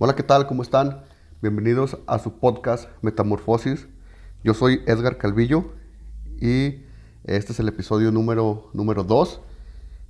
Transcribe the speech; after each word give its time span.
Hola, 0.00 0.16
¿qué 0.16 0.24
tal? 0.24 0.48
¿Cómo 0.48 0.64
están? 0.64 1.04
Bienvenidos 1.40 1.98
a 2.08 2.18
su 2.18 2.40
podcast 2.40 2.88
Metamorfosis. 3.00 3.86
Yo 4.42 4.52
soy 4.52 4.82
Edgar 4.86 5.18
Calvillo 5.18 5.72
y 6.40 6.82
este 7.22 7.52
es 7.52 7.60
el 7.60 7.68
episodio 7.68 8.10
número 8.10 8.72
2. 8.74 9.40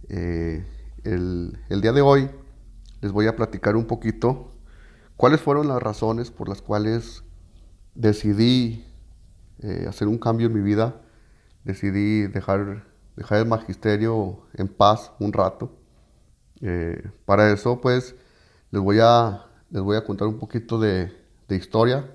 Eh, 0.08 0.64
el, 1.04 1.58
el 1.68 1.80
día 1.82 1.92
de 1.92 2.00
hoy 2.00 2.30
les 3.02 3.12
voy 3.12 3.26
a 3.26 3.36
platicar 3.36 3.76
un 3.76 3.84
poquito 3.84 4.52
cuáles 5.18 5.42
fueron 5.42 5.68
las 5.68 5.82
razones 5.82 6.30
por 6.30 6.48
las 6.48 6.62
cuales 6.62 7.22
decidí 7.94 8.86
eh, 9.58 9.84
hacer 9.86 10.08
un 10.08 10.16
cambio 10.16 10.46
en 10.46 10.54
mi 10.54 10.62
vida, 10.62 11.02
decidí 11.62 12.26
dejar, 12.26 12.86
dejar 13.16 13.40
el 13.40 13.48
magisterio 13.48 14.46
en 14.54 14.68
paz 14.68 15.12
un 15.18 15.34
rato. 15.34 15.76
Eh, 16.62 17.06
para 17.26 17.52
eso, 17.52 17.82
pues, 17.82 18.14
les 18.70 18.80
voy 18.80 19.00
a, 19.02 19.44
les 19.74 19.82
voy 19.82 19.96
a 19.96 20.04
contar 20.04 20.28
un 20.28 20.38
poquito 20.38 20.78
de, 20.78 21.12
historia. 21.50 22.08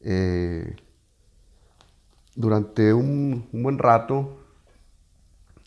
Eh, 0.00 0.76
durante 2.36 2.92
un, 2.92 3.48
buen 3.52 3.78
rato 3.78 4.38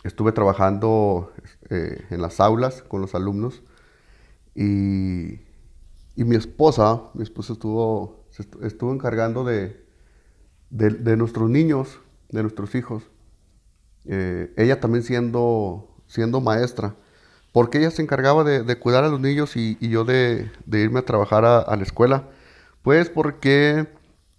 estuve 0.04 0.32
trabajando 0.32 1.34
en 1.72 2.22
las 2.22 2.40
aulas 2.40 2.84
con 2.84 3.02
los 3.02 3.16
alumnos 3.16 3.64
y, 4.54 5.40
y 6.16 6.24
mi 6.24 6.36
esposa, 6.36 7.02
mi 7.16 7.24
esposa 7.24 7.54
estuvo, 7.54 8.24
estuvo 8.62 8.94
encargando 8.94 9.44
de, 9.44 9.84
de, 10.70 11.18
nuestros 11.18 11.50
niños, 11.50 12.00
de 12.30 12.44
nuestros 12.44 12.76
hijos. 12.76 13.10
Eh, 14.06 14.54
ella 14.56 14.80
también 14.80 15.04
siendo, 15.04 15.98
siendo 16.06 16.42
maestra, 16.42 16.96
porque 17.58 17.80
ella 17.80 17.90
se 17.90 18.04
encargaba 18.04 18.44
de, 18.44 18.76
cuidar 18.78 19.04
a 19.04 19.10
los 19.10 19.20
niños 19.20 19.56
y, 19.56 19.80
yo 19.90 20.06
de, 20.06 20.52
irme 20.72 21.00
a 21.00 21.06
trabajar 21.06 21.44
a, 21.44 21.76
la 21.76 21.82
escuela. 21.82 22.30
Pues 22.84 23.10
porque 23.10 23.88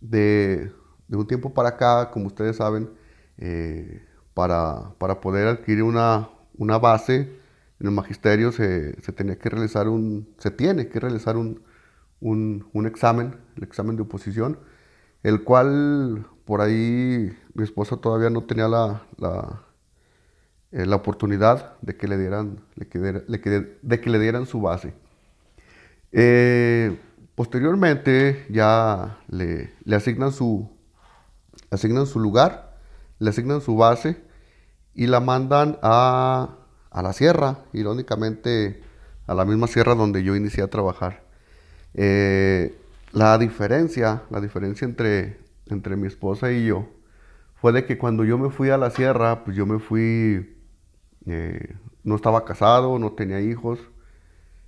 de, 0.00 0.70
un 1.10 1.26
tiempo 1.26 1.52
para 1.52 1.70
acá, 1.70 2.12
como 2.12 2.28
ustedes 2.28 2.58
saben, 2.58 2.88
eh, 3.38 4.06
para, 4.34 4.94
poder 5.20 5.48
adquirir 5.48 5.82
una, 5.82 6.28
una, 6.58 6.78
base 6.78 7.16
en 7.80 7.88
el 7.88 7.90
magisterio 7.90 8.52
se, 8.52 8.92
tenía 9.16 9.36
que 9.36 9.48
realizar 9.48 9.88
un, 9.88 10.32
se 10.38 10.52
tiene 10.52 10.86
que 10.88 11.00
realizar 11.00 11.36
un, 11.36 11.60
un 12.20 12.86
examen, 12.86 13.34
el 13.56 13.64
examen 13.64 13.96
de 13.96 14.02
oposición 14.02 14.60
el 15.24 15.42
cual 15.42 16.24
por 16.44 16.60
ahí 16.60 17.36
mi 17.54 17.64
esposa 17.64 17.96
todavía 17.96 18.30
no 18.30 18.44
tenía 18.44 18.68
la, 18.68 19.02
la, 19.16 19.64
eh, 20.72 20.86
la 20.86 20.96
oportunidad 20.96 21.78
de 21.80 21.96
que 21.96 22.08
le 22.08 22.18
dieran, 22.18 22.60
de 22.76 24.00
que 24.00 24.10
le 24.10 24.18
dieran 24.18 24.46
su 24.46 24.60
base. 24.60 24.94
Eh, 26.12 26.98
posteriormente 27.34 28.46
ya 28.48 29.18
le, 29.28 29.72
asignan, 29.94 30.32
su, 30.32 30.70
asignan 31.70 32.06
su 32.06 32.20
lugar, 32.20 32.76
le 33.18 33.30
asignan 33.30 33.60
su 33.60 33.76
base 33.76 34.22
y 34.94 35.06
la 35.06 35.20
mandan 35.20 35.78
a, 35.82 36.56
a 36.90 37.02
la 37.02 37.12
sierra, 37.12 37.58
irónicamente 37.72 38.82
a 39.26 39.34
la 39.34 39.44
misma 39.44 39.66
sierra 39.66 39.94
donde 39.94 40.22
yo 40.24 40.34
inicié 40.34 40.64
a 40.64 40.68
trabajar. 40.68 41.22
Eh, 41.94 42.76
la 43.12 43.38
diferencia, 43.38 44.22
la 44.30 44.40
diferencia 44.40 44.84
entre, 44.84 45.38
entre 45.66 45.96
mi 45.96 46.06
esposa 46.06 46.52
y 46.52 46.66
yo 46.66 46.88
fue 47.60 47.72
de 47.72 47.84
que 47.84 47.98
cuando 47.98 48.24
yo 48.24 48.38
me 48.38 48.50
fui 48.50 48.70
a 48.70 48.76
la 48.76 48.90
sierra, 48.90 49.44
pues 49.44 49.56
yo 49.56 49.66
me 49.66 49.78
fui, 49.78 50.57
eh, 51.26 51.76
no 52.04 52.16
estaba 52.16 52.44
casado, 52.44 52.98
no 52.98 53.12
tenía 53.12 53.40
hijos, 53.40 53.78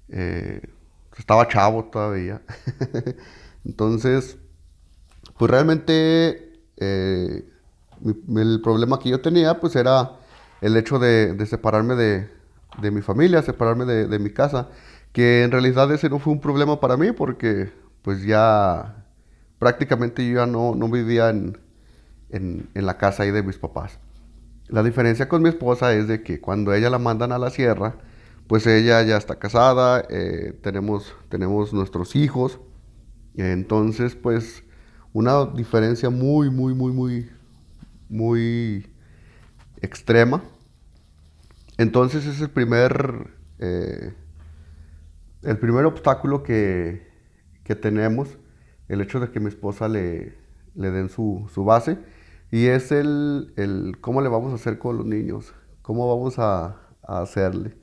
eh, 0.09 0.61
estaba 1.17 1.49
chavo 1.49 1.85
todavía. 1.85 2.43
Entonces, 3.65 4.39
pues 5.39 5.51
realmente 5.51 6.61
eh, 6.77 7.45
el 8.05 8.61
problema 8.63 8.99
que 8.99 9.11
yo 9.11 9.21
tenía 9.21 9.61
pues 9.61 9.77
era 9.77 10.13
el 10.61 10.77
hecho 10.77 10.99
de, 10.99 11.35
separarme 11.47 11.95
de, 11.95 12.91
mi 12.91 13.03
familia, 13.03 13.43
separarme 13.43 13.85
de, 13.85 14.19
mi 14.19 14.31
casa, 14.31 14.69
que 15.13 15.43
en 15.43 15.51
realidad 15.51 15.91
ese 15.93 16.09
no 16.09 16.19
fue 16.19 16.33
un 16.33 16.41
problema 16.41 16.81
para 16.81 16.97
mí 16.97 17.13
porque 17.13 17.73
pues 18.03 18.23
ya 18.23 19.05
prácticamente 19.59 20.27
yo 20.27 20.37
ya 20.37 20.47
no, 20.47 20.75
vivía 20.89 21.31
en, 21.31 21.59
la 22.75 22.99
casa 22.99 23.23
ahí 23.23 23.31
de 23.31 23.43
mis 23.43 23.59
papás. 23.59 23.99
La 24.71 24.83
diferencia 24.83 25.29
con 25.29 25.43
mi 25.43 25.49
esposa 25.49 25.93
es 25.95 26.07
de 26.07 26.23
que 26.23 26.41
cuando 26.41 26.73
ella 26.73 26.91
la 26.91 26.99
mandan 26.99 27.33
a 27.33 27.39
la 27.39 27.51
sierra, 27.51 27.97
pues 28.47 28.67
ella 28.67 29.03
ya 29.03 29.17
está 29.17 29.39
casada, 29.39 30.05
eh, 30.09 30.59
tenemos, 30.63 31.15
tenemos 31.29 31.73
nuestros 31.73 32.15
hijos, 32.15 32.61
entonces 33.37 34.15
pues 34.15 34.65
una 35.13 35.45
diferencia 35.47 36.09
muy, 36.11 36.51
muy, 36.51 36.75
muy, 36.75 36.93
muy, 36.93 37.31
muy 38.09 38.87
extrema. 39.83 40.43
Entonces 41.77 42.27
es 42.27 42.41
el 42.41 42.51
primer, 42.51 43.31
eh, 43.59 44.15
el 45.43 45.59
primer 45.59 45.85
obstáculo 45.85 46.43
que, 46.43 47.09
que 47.65 47.75
tenemos, 47.75 48.39
el 48.89 49.01
hecho 49.01 49.19
de 49.19 49.31
que 49.31 49.41
mi 49.41 49.49
esposa 49.49 49.89
le, 49.89 50.39
le 50.75 50.91
den 50.91 51.09
su, 51.09 51.49
base, 51.57 51.99
y 52.51 52.67
es 52.67 52.93
el, 52.93 53.53
el, 53.57 53.99
cómo 54.01 54.21
le 54.21 54.29
vamos 54.29 54.53
a 54.53 54.57
hacer 54.57 54.79
con 54.79 54.97
los 54.97 55.07
niños, 55.07 55.55
cómo 55.83 56.09
vamos 56.09 56.39
a, 56.39 56.77
hacerle. 57.03 57.75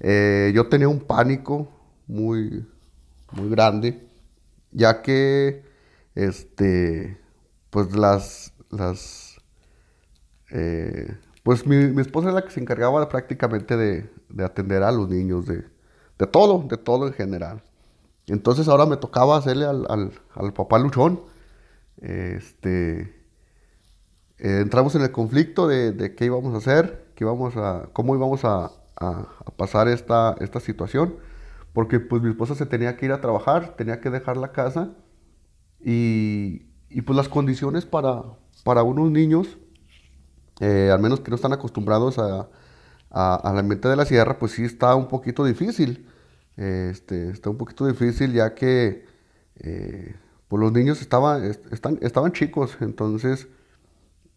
Eh, 0.00 0.50
yo 0.54 0.68
tenía 0.68 0.88
un 0.88 1.00
pánico 1.00 1.68
muy, 2.06 2.66
muy 3.32 3.50
grande, 3.50 4.08
ya 4.70 5.02
que, 5.02 5.62
este, 6.14 7.18
pues 7.70 7.94
las, 7.94 8.54
las, 8.70 9.36
eh, 10.50 11.16
pues 11.42 11.66
mi, 11.66 12.00
esposa 12.00 12.28
es 12.28 12.34
la 12.34 12.42
que 12.42 12.50
se 12.50 12.60
encargaba 12.60 13.06
prácticamente 13.08 13.76
de, 13.76 14.10
atender 14.42 14.82
a 14.82 14.92
los 14.92 15.08
niños, 15.08 15.46
de, 15.46 15.64
de 16.18 16.26
todo, 16.26 16.66
de 16.68 16.78
todo 16.78 17.06
en 17.06 17.12
general. 17.12 17.62
Entonces 18.26 18.68
ahora 18.68 18.86
me 18.86 18.96
tocaba 18.96 19.36
hacerle 19.36 19.66
al, 19.66 20.52
papá 20.54 20.78
luchón. 20.78 21.20
Este, 22.00 23.21
eh, 24.42 24.58
entramos 24.60 24.96
en 24.96 25.02
el 25.02 25.12
conflicto 25.12 25.68
de, 25.68 26.14
qué 26.16 26.24
íbamos 26.24 26.52
a 26.54 26.58
hacer, 26.58 27.06
qué 27.14 27.22
íbamos 27.22 27.56
a, 27.56 27.88
cómo 27.92 28.16
íbamos 28.16 28.44
a, 28.44 28.72
pasar 29.56 29.88
esta, 29.88 30.36
esta 30.40 30.58
situación. 30.60 31.16
Porque 31.72 32.00
pues 32.00 32.22
mi 32.22 32.30
esposa 32.30 32.54
se 32.56 32.66
tenía 32.66 32.96
que 32.96 33.06
ir 33.06 33.12
a 33.12 33.20
trabajar, 33.20 33.76
tenía 33.76 34.00
que 34.00 34.10
dejar 34.10 34.36
la 34.36 34.50
casa. 34.52 34.90
Y, 35.80 36.60
pues 37.06 37.16
las 37.16 37.28
condiciones 37.28 37.86
para, 37.86 38.22
para 38.64 38.82
unos 38.82 39.10
niños, 39.12 39.58
eh, 40.60 40.90
al 40.92 41.00
menos 41.00 41.20
que 41.20 41.30
no 41.30 41.36
están 41.36 41.52
acostumbrados 41.52 42.18
a, 42.18 42.48
al 43.10 43.58
ambiente 43.58 43.88
de 43.88 43.96
la 43.96 44.04
sierra, 44.06 44.38
pues 44.38 44.52
sí 44.52 44.64
está 44.64 44.96
un 44.96 45.06
poquito 45.06 45.44
difícil. 45.44 46.08
Este, 46.56 47.30
está 47.30 47.48
un 47.48 47.58
poquito 47.58 47.86
difícil 47.86 48.32
ya 48.32 48.54
que 48.54 49.06
eh, 49.60 50.16
pues 50.48 50.60
los 50.60 50.72
niños 50.72 51.00
estaban, 51.00 51.44
están, 51.44 51.98
estaban 52.02 52.32
chicos, 52.32 52.76
entonces 52.80 53.48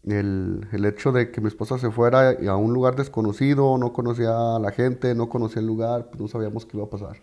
el, 0.06 0.84
hecho 0.84 1.12
de 1.12 1.30
que 1.30 1.40
mi 1.40 1.48
esposa 1.48 1.78
se 1.78 1.90
fuera 1.90 2.30
a 2.30 2.56
un 2.56 2.72
lugar 2.72 2.96
desconocido, 2.96 3.76
no 3.78 3.92
conocía 3.92 4.56
a 4.56 4.58
la 4.58 4.72
gente, 4.72 5.14
no 5.14 5.28
conocía 5.28 5.60
el 5.60 5.66
lugar, 5.66 6.06
pues 6.08 6.20
no 6.20 6.28
sabíamos 6.28 6.64
qué 6.66 6.76
iba 6.76 6.86
a 6.86 6.90
pasar. 6.90 7.16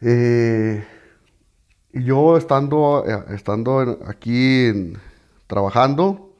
Eh, 0.00 0.84
y 1.92 2.04
yo 2.04 2.36
estando, 2.36 3.04
eh, 3.06 3.34
estando 3.34 3.98
aquí 4.06 4.94
trabajando, 5.46 6.30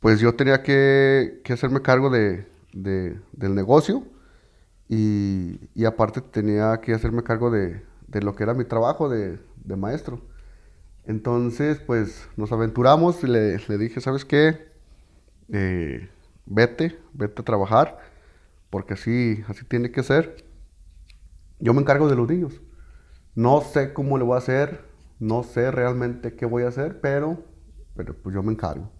pues 0.00 0.20
yo 0.20 0.34
tenía 0.34 0.62
que, 0.62 1.42
hacerme 1.50 1.82
cargo 1.82 2.10
de, 2.10 2.46
del 2.72 3.54
negocio 3.54 4.04
y, 4.88 5.84
aparte 5.84 6.20
tenía 6.20 6.80
que 6.80 6.94
hacerme 6.94 7.22
cargo 7.22 7.50
de, 7.50 7.82
lo 8.22 8.34
que 8.34 8.42
era 8.44 8.54
mi 8.54 8.64
trabajo 8.64 9.08
de, 9.08 9.38
maestro. 9.76 10.20
Entonces, 11.06 11.78
pues 11.78 12.28
nos 12.36 12.52
aventuramos 12.52 13.22
y 13.22 13.28
le, 13.28 13.58
dije, 13.78 14.00
¿sabes 14.00 14.24
qué? 14.24 14.68
Eh, 15.52 16.08
vete, 16.46 16.98
vete 17.12 17.42
a 17.42 17.44
trabajar, 17.44 17.98
porque 18.70 18.94
así, 18.94 19.44
así 19.48 19.64
tiene 19.64 19.90
que 19.90 20.02
ser. 20.02 20.44
Yo 21.60 21.72
me 21.74 21.80
encargo 21.80 22.08
de 22.08 22.16
los 22.16 22.28
niños. 22.28 22.60
No 23.34 23.60
sé 23.60 23.92
cómo 23.92 24.18
le 24.18 24.24
voy 24.24 24.34
a 24.34 24.38
hacer, 24.38 24.80
no 25.20 25.42
sé 25.42 25.70
realmente 25.70 26.34
qué 26.34 26.46
voy 26.46 26.64
a 26.64 26.68
hacer, 26.68 27.00
pero, 27.00 27.44
pero 27.94 28.14
pues 28.14 28.34
yo 28.34 28.42
me 28.42 28.52
encargo. 28.52 28.90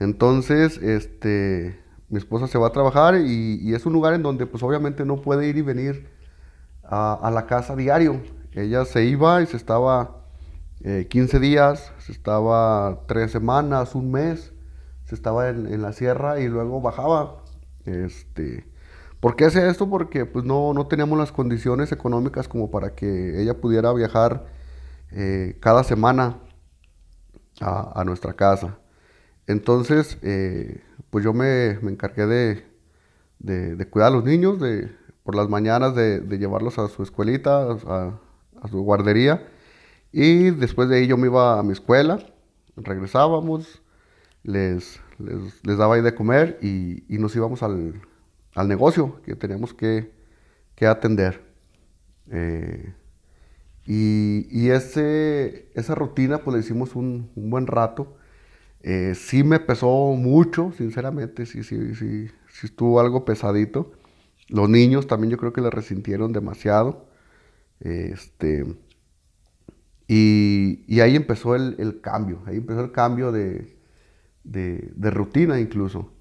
Entonces, 0.00 0.78
este, 0.78 1.80
mi 2.08 2.18
esposa 2.18 2.46
se 2.46 2.58
va 2.58 2.68
a 2.68 2.72
trabajar 2.72 3.16
y, 3.16 3.74
es 3.74 3.86
un 3.86 3.92
lugar 3.92 4.14
en 4.14 4.22
donde 4.22 4.46
pues 4.46 4.62
obviamente 4.62 5.04
no 5.04 5.22
puede 5.22 5.48
ir 5.48 5.56
y 5.56 5.62
venir 5.62 6.08
a, 6.82 7.30
la 7.32 7.46
casa 7.46 7.74
diario. 7.76 8.20
Ella 8.52 8.84
se 8.84 9.04
iba 9.04 9.42
y 9.42 9.46
se 9.46 9.56
estaba 9.56 10.23
15 11.08 11.36
eh, 11.36 11.40
días, 11.40 11.92
se 11.98 12.12
estaba 12.12 13.04
3 13.06 13.30
semanas, 13.30 13.94
un 13.94 14.10
mes, 14.10 14.52
se 15.04 15.14
estaba 15.14 15.48
en, 15.48 15.80
la 15.82 15.92
sierra 15.92 16.40
y 16.40 16.48
luego 16.48 16.80
bajaba. 16.80 17.42
Este, 17.86 18.66
¿Por 19.20 19.36
qué 19.36 19.46
hacía 19.46 19.68
esto? 19.68 19.88
Porque 19.88 20.26
pues 20.26 20.44
no, 20.44 20.74
no 20.74 20.86
teníamos 20.86 21.18
las 21.18 21.32
condiciones 21.32 21.92
económicas 21.92 22.48
como 22.48 22.70
para 22.70 22.94
que 22.94 23.40
ella 23.40 23.54
pudiera 23.54 23.92
viajar 23.92 24.46
eh, 25.12 25.56
cada 25.60 25.84
semana 25.84 26.38
a, 27.60 28.00
a, 28.00 28.04
nuestra 28.04 28.34
casa. 28.34 28.78
Entonces, 29.46 30.18
eh, 30.22 30.82
pues 31.10 31.24
yo 31.24 31.32
me, 31.32 31.78
me 31.82 31.92
encargué 31.92 32.26
de, 32.26 32.64
de, 33.38 33.86
cuidar 33.88 34.08
a 34.08 34.16
los 34.16 34.24
niños, 34.24 34.60
de, 34.60 34.90
por 35.22 35.34
las 35.34 35.48
mañanas 35.48 35.94
de, 35.94 36.20
llevarlos 36.38 36.78
a 36.78 36.88
su 36.88 37.02
escuelita, 37.02 37.72
a, 37.72 38.18
su 38.70 38.82
guardería, 38.82 39.46
y 40.14 40.50
después 40.50 40.88
de 40.88 40.98
ahí 40.98 41.06
yo 41.06 41.16
me 41.16 41.26
iba 41.28 41.58
a 41.58 41.62
mi 41.62 41.72
escuela, 41.72 42.24
regresábamos, 42.76 43.82
les, 44.44 45.00
les, 45.18 45.64
les 45.64 45.78
daba 45.78 45.96
ahí 45.96 46.02
de 46.02 46.14
comer 46.14 46.58
y, 46.62 47.04
y 47.14 47.18
nos 47.18 47.36
íbamos 47.36 47.62
al, 47.62 48.02
al 48.54 48.68
negocio 48.68 49.20
que 49.24 49.36
teníamos 49.36 49.74
que, 49.74 50.12
que 50.76 50.86
atender. 50.86 51.42
Eh, 52.30 52.94
y, 53.86 54.46
y 54.50 54.70
ese, 54.70 55.70
esa 55.74 55.94
rutina 55.94 56.38
pues 56.38 56.54
la 56.54 56.60
hicimos 56.60 56.94
un, 56.96 57.30
un 57.34 57.50
buen 57.50 57.66
rato. 57.66 58.16
Eh, 58.82 59.14
sí 59.16 59.44
me 59.44 59.60
pesó 59.60 59.88
mucho, 60.16 60.72
sinceramente, 60.76 61.46
sí, 61.46 61.64
sí, 61.64 61.94
sí, 61.94 62.28
sí 62.48 62.66
estuvo 62.66 63.00
algo 63.00 63.24
pesadito. 63.24 63.92
Los 64.48 64.68
niños 64.70 65.06
también 65.06 65.30
yo 65.32 65.38
creo 65.38 65.52
que 65.52 65.60
le 65.62 65.70
resintieron 65.70 66.32
demasiado. 66.32 67.06
Este, 67.80 68.66
y, 70.06 70.84
y 70.86 71.00
ahí 71.00 71.16
empezó 71.16 71.54
el, 71.54 71.76
el, 71.78 72.00
cambio, 72.00 72.42
ahí 72.46 72.56
empezó 72.56 72.80
el 72.80 72.92
cambio 72.92 73.32
de, 73.32 73.76
de, 74.44 74.92
de 74.94 75.10
rutina 75.10 75.58
incluso. 75.58 76.12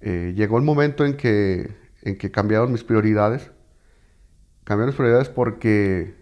Eh, 0.00 0.32
llegó 0.36 0.56
el 0.58 0.64
momento 0.64 1.04
en 1.04 1.16
que, 1.16 1.76
en 2.02 2.16
que 2.16 2.30
cambiaron 2.30 2.72
mis 2.72 2.84
prioridades. 2.84 3.50
Cambiaron 4.64 4.88
mis 4.88 4.96
prioridades 4.96 5.28
porque, 5.28 6.14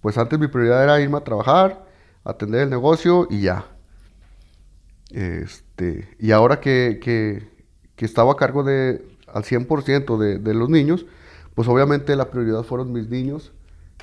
pues 0.00 0.16
antes 0.16 0.38
mi 0.38 0.48
prioridad 0.48 0.82
era 0.82 1.00
irme 1.00 1.18
a 1.18 1.24
trabajar, 1.24 1.86
atender 2.24 2.62
el 2.62 2.70
negocio 2.70 3.26
y 3.30 3.42
ya. 3.42 3.66
Este, 5.10 6.08
y 6.18 6.30
ahora 6.30 6.60
que, 6.60 6.98
que, 7.02 7.46
que 7.94 8.04
estaba 8.06 8.32
a 8.32 8.36
cargo 8.36 8.62
de, 8.62 9.04
al 9.26 9.44
100% 9.44 10.16
de, 10.18 10.38
de 10.38 10.54
los 10.54 10.70
niños, 10.70 11.04
pues 11.54 11.68
obviamente 11.68 12.16
la 12.16 12.30
prioridad 12.30 12.62
fueron 12.62 12.92
mis 12.92 13.10
niños 13.10 13.52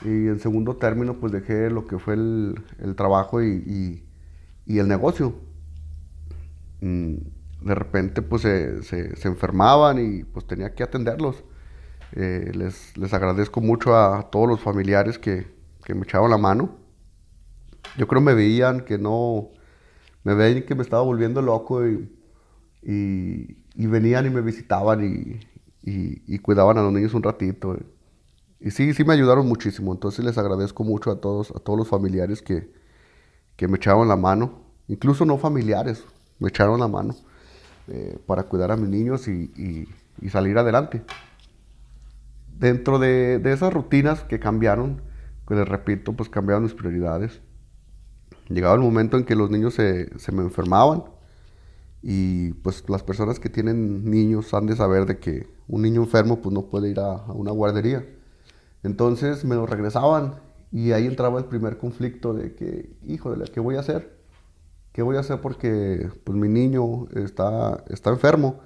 y 0.04 0.28
en 0.28 0.40
segundo 0.40 0.78
término 0.78 1.19
pues 1.19 1.31
dejé 1.31 1.69
lo 1.69 1.86
que 1.88 2.00
fue 2.00 2.13
el, 2.13 2.56
el 2.80 2.96
trabajo 2.96 3.42
y, 3.42 3.48
y, 3.66 4.06
y, 4.66 4.80
el 4.80 4.88
negocio. 4.88 5.34
Mm 6.81 7.16
de 7.62 7.75
repente 7.75 8.22
pues 8.22 8.44
se, 8.44 8.84
se, 8.84 9.16
se, 9.16 9.28
enfermaban 9.28 10.00
y 10.00 10.24
pues 10.24 10.46
tenía 10.46 10.74
que 10.74 10.84
atenderlos. 10.84 11.44
Eh, 12.13 12.51
les, 12.56 12.98
les, 12.98 13.13
agradezco 13.13 13.62
mucho 13.62 13.96
a 13.96 14.30
todos 14.31 14.48
los 14.48 14.60
familiares 14.62 15.19
que, 15.19 15.48
que, 15.84 15.94
me 15.94 16.04
echaban 16.04 16.31
la 16.31 16.38
mano. 16.38 16.78
Yo 17.98 18.07
creo 18.07 18.22
me 18.22 18.34
veían 18.34 18.81
que 18.81 18.98
no, 18.98 19.50
me 20.24 20.34
veían 20.34 20.63
que 20.63 20.75
me 20.75 20.84
estaba 20.84 21.04
volviendo 21.04 21.42
loco 21.42 21.86
y, 21.88 22.10
y, 22.81 23.57
y 23.75 23.88
venían 23.88 24.25
y 24.25 24.30
me 24.30 24.42
visitaban 24.42 25.04
y, 25.04 25.40
y, 25.84 26.40
cuidaban 26.40 26.78
a 26.78 26.81
los 26.81 26.94
niños 26.94 27.13
un 27.13 27.24
ratito. 27.24 27.78
Y 28.60 28.72
sí, 28.72 28.94
sí 28.94 29.04
me 29.04 29.14
ayudaron 29.14 29.48
muchísimo. 29.48 29.94
Entonces 29.94 30.24
les 30.26 30.38
agradezco 30.38 30.84
mucho 30.84 31.12
a 31.12 31.22
todos, 31.22 31.52
a 31.52 31.60
todos 31.60 31.80
los 31.80 31.88
familiares 31.88 32.42
que, 32.42 32.72
que 33.56 33.68
me 33.68 33.78
echaban 33.78 34.08
la 34.08 34.16
mano. 34.16 34.62
Incluso 34.88 35.26
no 35.26 35.38
familiares, 35.38 36.04
me 36.40 36.50
echaron 36.50 36.80
la 36.80 36.88
mano. 36.88 37.16
Eh, 37.92 38.20
para 38.28 38.44
cuidar 38.44 38.72
a 38.72 38.78
mis 38.78 38.90
niños 38.90 39.28
y, 39.28 39.88
y, 40.22 40.30
salir 40.30 40.58
adelante. 40.60 41.02
Dentro 42.60 43.00
de, 43.00 43.40
de, 43.40 43.52
esas 43.52 43.74
rutinas 43.74 44.24
que 44.24 44.40
cambiaron, 44.40 45.02
que 45.48 45.56
les 45.56 45.68
repito, 45.68 46.14
pues 46.14 46.30
cambiaron 46.30 46.64
mis 46.64 46.76
prioridades. 46.76 47.42
Llegaba 48.48 48.76
el 48.76 48.82
momento 48.82 49.18
en 49.18 49.24
que 49.24 49.36
los 49.36 49.50
niños 49.50 49.74
se, 49.74 50.20
se 50.20 50.32
me 50.32 50.44
enfermaban 50.44 51.04
y 52.04 52.54
pues 52.54 52.84
las 52.90 53.02
personas 53.02 53.40
que 53.40 53.50
tienen 53.50 54.10
niños 54.10 54.54
han 54.54 54.68
de 54.68 54.76
saber 54.76 55.06
de 55.06 55.18
que 55.18 55.48
un 55.68 55.82
niño 55.82 56.02
enfermo 56.04 56.42
pues 56.42 56.54
no 56.54 56.68
puede 56.68 56.90
ir 56.90 57.00
a 57.00 57.24
una 57.34 57.52
guardería. 57.52 58.06
Entonces 58.84 59.46
me 59.46 59.56
lo 59.56 59.66
regresaban 59.66 60.36
y 60.72 60.92
ahí 60.92 61.08
entraba 61.08 61.40
el 61.40 61.46
primer 61.46 61.78
conflicto 61.78 62.34
de 62.34 62.56
que, 62.56 62.98
híjole, 63.04 63.46
¿qué 63.52 63.60
voy 63.60 63.76
a 63.76 63.80
hacer? 63.80 64.20
¿qué 64.92 65.04
voy 65.04 65.18
a 65.18 65.22
hacer 65.22 65.42
porque 65.42 66.10
pues, 66.24 66.38
mi 66.38 66.48
niño 66.48 67.08
está, 67.16 67.84
está 67.88 68.10
enfermo 68.10 68.60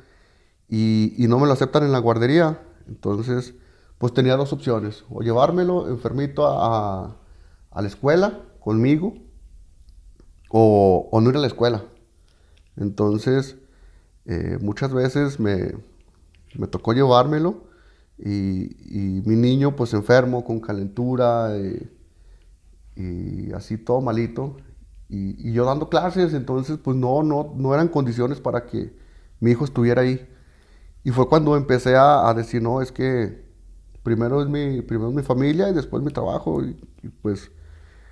y, 0.67 1.13
no 1.27 1.37
me 1.39 1.45
lo 1.45 1.53
aceptan 1.53 1.83
en 1.83 1.91
la 1.91 1.99
guardería? 1.99 2.59
Entonces, 2.87 3.53
pues 3.97 4.13
tenía 4.13 4.35
dos 4.35 4.51
opciones, 4.51 5.05
o 5.09 5.21
llevármelo 5.21 5.89
enfermito 5.89 6.47
a, 6.47 7.17
a 7.69 7.81
la 7.81 7.87
escuela 7.87 8.41
conmigo 8.59 9.13
o, 10.49 11.07
o, 11.11 11.21
no 11.21 11.29
ir 11.29 11.37
a 11.37 11.39
la 11.39 11.47
escuela. 11.47 11.83
Entonces, 12.77 13.57
eh, 14.25 14.57
muchas 14.59 14.91
veces 14.91 15.39
me, 15.39 15.75
me, 16.55 16.67
tocó 16.67 16.93
llevármelo 16.93 17.65
y, 18.17 18.75
y, 18.97 19.21
mi 19.25 19.35
niño 19.35 19.75
pues 19.75 19.93
enfermo, 19.93 20.43
con 20.45 20.59
calentura 20.59 21.55
eh, 21.57 21.89
y 22.95 23.51
así 23.53 23.77
todo 23.77 24.01
malito 24.01 24.57
y, 25.09 25.49
y, 25.49 25.53
yo 25.53 25.65
dando 25.65 25.89
clases, 25.89 26.33
entonces 26.33 26.77
pues 26.77 26.97
no, 26.97 27.23
no, 27.23 27.53
no 27.55 27.73
eran 27.73 27.87
condiciones 27.87 28.39
para 28.39 28.65
que 28.65 28.95
mi 29.39 29.51
hijo 29.51 29.65
estuviera 29.65 30.01
ahí. 30.01 30.27
Y 31.03 31.11
fue 31.11 31.27
cuando 31.29 31.55
empecé 31.57 31.95
a, 31.95 32.27
a 32.29 32.33
decir, 32.33 32.61
no, 32.61 32.81
es 32.81 32.91
que 32.91 33.43
primero 34.03 34.41
es, 34.41 34.47
mi, 34.49 34.81
primero 34.81 35.09
es 35.09 35.15
mi 35.15 35.23
familia 35.23 35.69
y 35.69 35.73
después 35.73 36.03
mi 36.03 36.11
trabajo. 36.11 36.63
Y, 36.63 36.77
y, 37.03 37.09
pues 37.09 37.51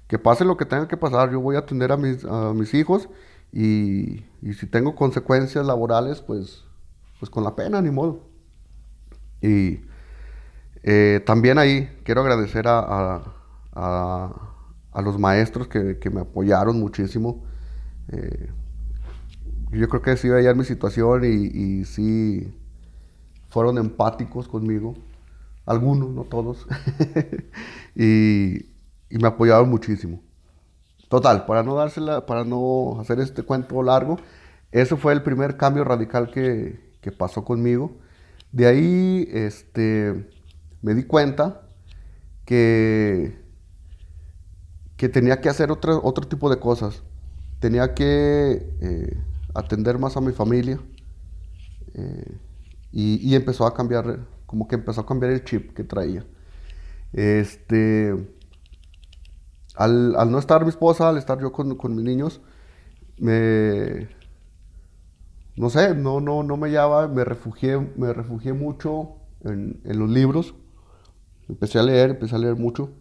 que 0.07 0.19
pase 0.19 0.45
lo 0.45 0.57
que 0.57 0.65
tenga 0.65 0.87
que 0.87 0.97
pasar, 0.97 1.31
yo 1.31 1.39
voy 1.39 1.55
a 1.55 1.59
atender 1.59 1.91
a 1.91 1.97
mis, 1.97 2.25
a 2.25 2.53
mis 2.53 2.73
hijos 2.73 3.07
y, 3.51 4.25
y, 4.41 4.53
si 4.53 4.67
tengo 4.67 4.93
consecuencias 4.95 5.65
laborales, 5.65 6.21
pues, 6.21 6.65
pues 7.19 7.29
con 7.29 7.43
la 7.43 7.55
pena, 7.55 7.81
ni 7.81 7.91
modo. 7.91 8.27
Y 9.41 9.79
eh, 10.83 11.21
también 11.25 11.57
ahí 11.57 11.89
quiero 12.03 12.21
agradecer 12.21 12.67
a, 12.67 13.21
a, 13.73 15.01
los 15.03 15.17
maestros 15.19 15.67
que, 15.67 15.99
que 15.99 16.09
me 16.09 16.21
apoyaron 16.21 16.79
muchísimo. 16.79 17.43
Eh, 18.09 18.49
yo 19.71 19.87
creo 19.87 20.01
que 20.01 20.17
sí 20.17 20.27
veían 20.29 20.57
mi 20.57 20.65
situación 20.65 21.23
y, 21.23 21.27
y, 21.27 21.85
sí 21.85 22.53
fueron 23.49 23.77
empáticos 23.77 24.47
conmigo. 24.47 24.95
Algunos, 25.65 26.09
no 26.09 26.23
todos. 26.23 26.67
y, 27.95 28.65
y, 29.09 29.17
me 29.21 29.27
apoyaron 29.27 29.69
muchísimo. 29.69 30.21
Total, 31.09 31.45
para 31.45 31.63
no 31.63 31.75
dársela, 31.75 32.25
para 32.25 32.43
no 32.43 32.99
hacer 32.99 33.19
este 33.19 33.43
cuento 33.43 33.81
largo, 33.83 34.17
ese 34.71 34.95
fue 34.95 35.13
el 35.13 35.23
primer 35.23 35.57
cambio 35.57 35.83
radical 35.83 36.31
que, 36.31 36.79
que 37.01 37.11
pasó 37.11 37.43
conmigo. 37.45 37.91
De 38.51 38.65
ahí 38.67 39.29
este, 39.31 40.29
me 40.81 40.93
di 40.93 41.03
cuenta 41.03 41.61
que 42.45 43.41
que 45.01 45.09
tenía 45.09 45.41
que 45.41 45.49
hacer 45.49 45.71
otro, 45.71 45.99
otro 46.03 46.27
tipo 46.27 46.47
de 46.47 46.59
cosas. 46.59 47.01
Tenía 47.59 47.95
que 47.95 48.69
eh, 48.81 49.17
atender 49.55 49.97
más 49.97 50.15
a 50.15 50.21
mi 50.21 50.31
familia. 50.31 50.79
Eh, 51.95 52.37
y, 52.91 53.27
y, 53.27 53.33
empezó 53.33 53.65
a 53.65 53.73
cambiar, 53.73 54.19
como 54.45 54.67
que 54.67 54.75
empezó 54.75 55.01
a 55.01 55.07
cambiar 55.07 55.31
el 55.31 55.43
chip 55.43 55.73
que 55.73 55.83
traía. 55.83 56.23
Este, 57.13 58.15
al, 59.75 60.15
al 60.17 60.29
no 60.29 60.37
estar 60.37 60.61
mi 60.65 60.69
esposa, 60.69 61.09
al 61.09 61.17
estar 61.17 61.41
yo 61.41 61.51
con, 61.51 61.75
con 61.77 61.95
mis 61.95 62.05
niños, 62.05 62.39
me, 63.17 64.07
no 65.55 65.71
sé, 65.71 65.95
no, 65.95 66.21
no, 66.21 66.43
no 66.43 66.57
me 66.57 66.69
llama, 66.69 67.07
me 67.07 67.23
refugié, 67.23 67.79
me 67.95 68.13
refugié 68.13 68.53
mucho 68.53 69.15
en, 69.43 69.81
en 69.83 69.97
los 69.97 70.11
libros. 70.11 70.53
Empecé 71.51 71.79
a 71.79 71.83
leer, 71.83 72.11
empecé 72.11 72.35
a 72.35 72.39
leer 72.39 72.55
mucho. 72.55 72.91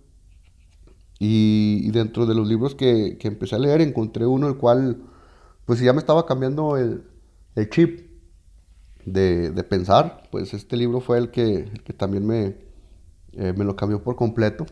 Y, 1.21 1.83
y 1.85 1.91
dentro 1.93 2.27
de 2.27 2.35
los 2.35 2.49
libros 2.49 2.75
que, 2.75 3.17
que, 3.19 3.29
empecé 3.29 3.55
a 3.55 3.59
leer 3.59 3.81
encontré 3.81 4.27
uno 4.27 4.49
el 4.49 4.57
cual 4.57 5.03
pues 5.67 5.79
ya 5.81 5.93
me 5.93 6.01
estaba 6.01 6.27
cambiando 6.27 6.77
el, 6.77 7.05
el 7.55 7.71
chip 7.71 8.11
de, 9.05 9.51
de, 9.51 9.63
pensar. 9.63 10.25
Pues 10.33 10.53
este 10.53 10.77
libro 10.77 11.01
fue 11.01 11.19
el 11.19 11.31
que, 11.31 11.71
que 11.85 11.93
también 11.93 12.27
me, 12.27 12.57
eh, 13.35 13.55
me 13.57 13.65
lo 13.65 13.77
cambió 13.77 14.03
por 14.03 14.17
completo. 14.17 14.67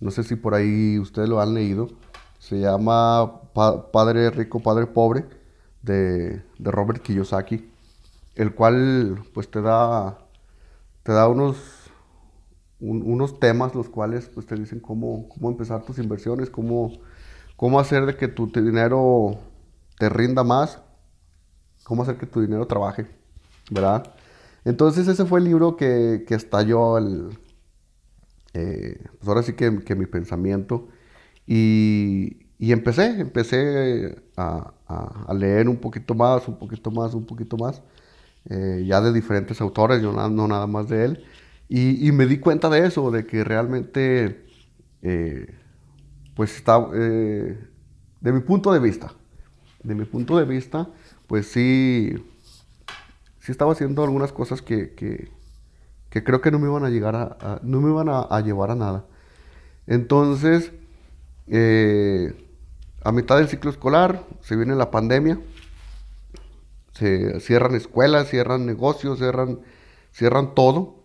No 0.00 0.10
sé 0.10 0.24
si 0.24 0.34
por 0.34 0.54
ahí 0.54 0.98
ustedes 0.98 1.28
lo 1.28 1.40
han 1.40 1.54
leído. 1.54 1.88
Se 2.40 2.58
llama 2.58 3.52
pa 3.52 3.92
Padre 3.92 4.30
Rico, 4.30 4.58
Padre 4.58 4.86
Pobre 4.88 5.26
de, 5.82 6.42
de 6.58 6.70
Robert 6.72 7.02
Kiyosaki. 7.02 7.70
El 8.34 8.52
cual 8.54 9.22
pues 9.32 9.48
te 9.48 9.60
da, 9.62 10.18
te 11.04 11.12
da 11.12 11.28
unos 11.28 11.81
un, 12.82 13.02
unos 13.02 13.38
temas 13.38 13.74
los 13.74 13.88
cuales 13.88 14.28
pues, 14.28 14.46
te 14.46 14.56
dicen 14.56 14.80
cómo, 14.80 15.28
cómo 15.28 15.50
empezar 15.50 15.84
tus 15.84 15.98
inversiones, 15.98 16.50
cómo, 16.50 16.92
cómo 17.56 17.78
hacer 17.80 18.04
de 18.06 18.16
que 18.16 18.28
tu 18.28 18.46
dinero 18.48 19.38
te 19.98 20.08
rinda 20.08 20.44
más, 20.44 20.82
cómo 21.84 22.02
hacer 22.02 22.18
que 22.18 22.26
tu 22.26 22.40
dinero 22.40 22.66
trabaje, 22.66 23.06
¿verdad? 23.70 24.12
Entonces 24.64 25.08
ese 25.08 25.24
fue 25.24 25.38
el 25.38 25.46
libro 25.46 25.76
que, 25.76 26.24
que 26.26 26.34
estalló, 26.34 26.98
el, 26.98 27.38
eh, 28.54 28.98
pues 29.18 29.28
ahora 29.28 29.42
sí 29.42 29.54
que, 29.54 29.82
que 29.84 29.94
mi 29.94 30.06
pensamiento. 30.06 30.88
Y, 31.46 32.46
y, 32.58 32.72
empecé, 32.72 33.20
empecé 33.20 34.22
a, 34.36 34.72
a, 34.86 35.34
leer 35.34 35.68
un 35.68 35.76
poquito 35.76 36.14
más, 36.14 36.46
un 36.48 36.58
poquito 36.58 36.90
más, 36.90 37.14
un 37.14 37.26
poquito 37.26 37.56
más, 37.56 37.82
eh, 38.50 38.84
ya 38.86 39.00
de 39.00 39.12
diferentes 39.12 39.60
autores, 39.60 40.02
yo 40.02 40.12
no, 40.12 40.48
nada 40.48 40.66
más 40.66 40.88
de 40.88 41.04
él. 41.04 41.24
Y, 41.74 42.12
me 42.12 42.26
di 42.26 42.38
cuenta 42.38 42.68
de 42.68 42.86
eso, 42.86 43.10
de 43.10 43.24
que 43.24 43.44
realmente, 43.44 44.44
eh, 45.00 45.54
pues 46.36 46.54
está, 46.54 46.86
de 46.90 47.56
mi 48.20 48.40
punto 48.40 48.74
de 48.74 48.78
vista, 48.78 49.14
de 49.82 49.94
mi 49.94 50.04
punto 50.04 50.36
de 50.36 50.44
vista, 50.44 50.90
pues 51.26 51.46
sí, 51.46 52.12
sí 53.40 53.52
estaba 53.52 53.72
haciendo 53.72 54.04
algunas 54.04 54.32
cosas 54.32 54.60
que, 54.60 54.92
que, 54.92 55.30
que 56.10 56.22
creo 56.22 56.42
que 56.42 56.50
no 56.50 56.58
me 56.58 56.68
iban 56.68 56.84
a 56.84 56.90
llegar 56.90 57.16
a, 57.16 57.60
no 57.62 57.80
me 57.80 57.88
iban 57.88 58.10
a, 58.10 58.38
llevar 58.42 58.70
a 58.70 58.74
nada. 58.74 59.06
Entonces, 59.86 60.72
eh, 61.46 62.34
a 63.02 63.12
mitad 63.12 63.38
del 63.38 63.48
ciclo 63.48 63.70
escolar 63.70 64.26
se 64.42 64.56
viene 64.56 64.74
la 64.74 64.90
pandemia, 64.90 65.40
se 66.92 67.40
cierran 67.40 67.74
escuelas, 67.76 68.28
cierran 68.28 68.66
negocios, 68.66 69.20
cierran, 69.20 69.60
cierran 70.12 70.54
todo. 70.54 71.01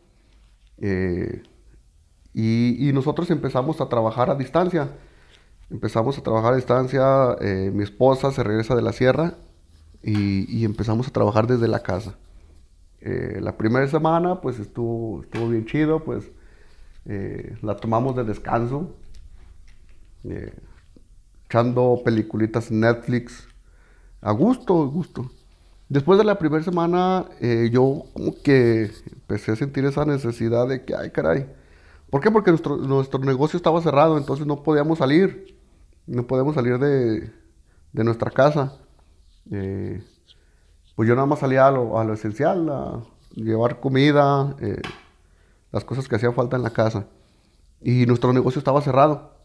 Eh, 0.79 1.43
y, 2.33 2.91
nosotros 2.93 3.29
empezamos 3.31 3.81
a 3.81 3.89
trabajar 3.89 4.29
a 4.29 4.35
distancia. 4.35 4.89
Empezamos 5.69 6.17
a 6.17 6.23
trabajar 6.23 6.53
a 6.53 6.55
distancia, 6.55 7.35
eh, 7.41 7.71
mi 7.73 7.83
esposa 7.83 8.31
se 8.31 8.41
regresa 8.43 8.75
de 8.75 8.81
la 8.81 8.93
sierra 8.93 9.35
y, 10.01 10.63
empezamos 10.63 11.07
a 11.07 11.11
trabajar 11.11 11.47
desde 11.47 11.67
la 11.67 11.81
casa. 11.81 12.17
Eh, 13.01 13.39
la 13.41 13.57
primera 13.57 13.87
semana 13.87 14.41
pues 14.41 14.59
estuvo, 14.59 15.23
estuvo 15.23 15.49
bien 15.49 15.65
chido, 15.65 16.03
pues 16.03 16.31
la 17.61 17.77
tomamos 17.77 18.17
de 18.17 18.25
descanso, 18.25 18.93
echando 21.45 22.01
peliculitas 22.03 22.69
Netflix, 22.69 23.47
a 24.21 24.31
gusto, 24.31 24.83
a 24.83 24.87
gusto. 24.87 25.31
Después 25.89 26.17
de 26.17 26.25
la 26.25 26.37
primera 26.37 26.63
semana 26.63 27.25
yo 27.71 28.03
como 28.13 28.35
que 28.43 28.91
empecé 29.11 29.53
a 29.53 29.55
sentir 29.55 29.85
esa 29.85 30.05
necesidad 30.05 30.67
de 30.67 30.83
que, 30.83 30.95
ay 30.95 31.11
caray, 31.11 31.47
¿por 32.09 32.21
qué? 32.21 32.29
Porque 32.29 32.51
nuestro, 32.51 32.77
nuestro 32.77 33.19
negocio 33.19 33.57
estaba 33.57 33.81
cerrado, 33.81 34.17
entonces 34.17 34.45
no 34.45 34.63
podíamos 34.63 34.97
salir 34.97 35.57
no 36.07 36.25
podemos 36.25 36.55
salir 36.55 36.79
de, 36.79 37.29
nuestra 37.91 38.31
casa. 38.31 38.77
Eh, 39.51 40.01
pues 40.95 41.07
yo 41.07 41.15
nada 41.15 41.27
más 41.27 41.39
salía 41.39 41.67
a 41.67 41.71
lo, 41.71 42.13
esencial, 42.13 42.69
a 42.69 43.03
llevar 43.35 43.79
comida, 43.79 44.55
eh, 44.61 44.81
las 45.71 45.83
cosas 45.83 46.07
que 46.07 46.15
hacían 46.15 46.33
falta 46.33 46.55
en 46.55 46.63
la 46.63 46.71
casa. 46.71 47.05
Y 47.81 48.05
nuestro 48.05 48.33
negocio 48.33 48.59
estaba 48.59 48.81
cerrado. 48.81 49.35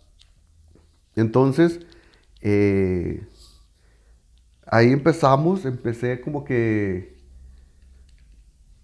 Entonces, 1.17 1.81
eh, 2.41 3.27
ahí 4.73 4.91
empezamos, 4.91 5.67
empecé 5.67 6.23
como 6.23 6.45
que 6.45 7.15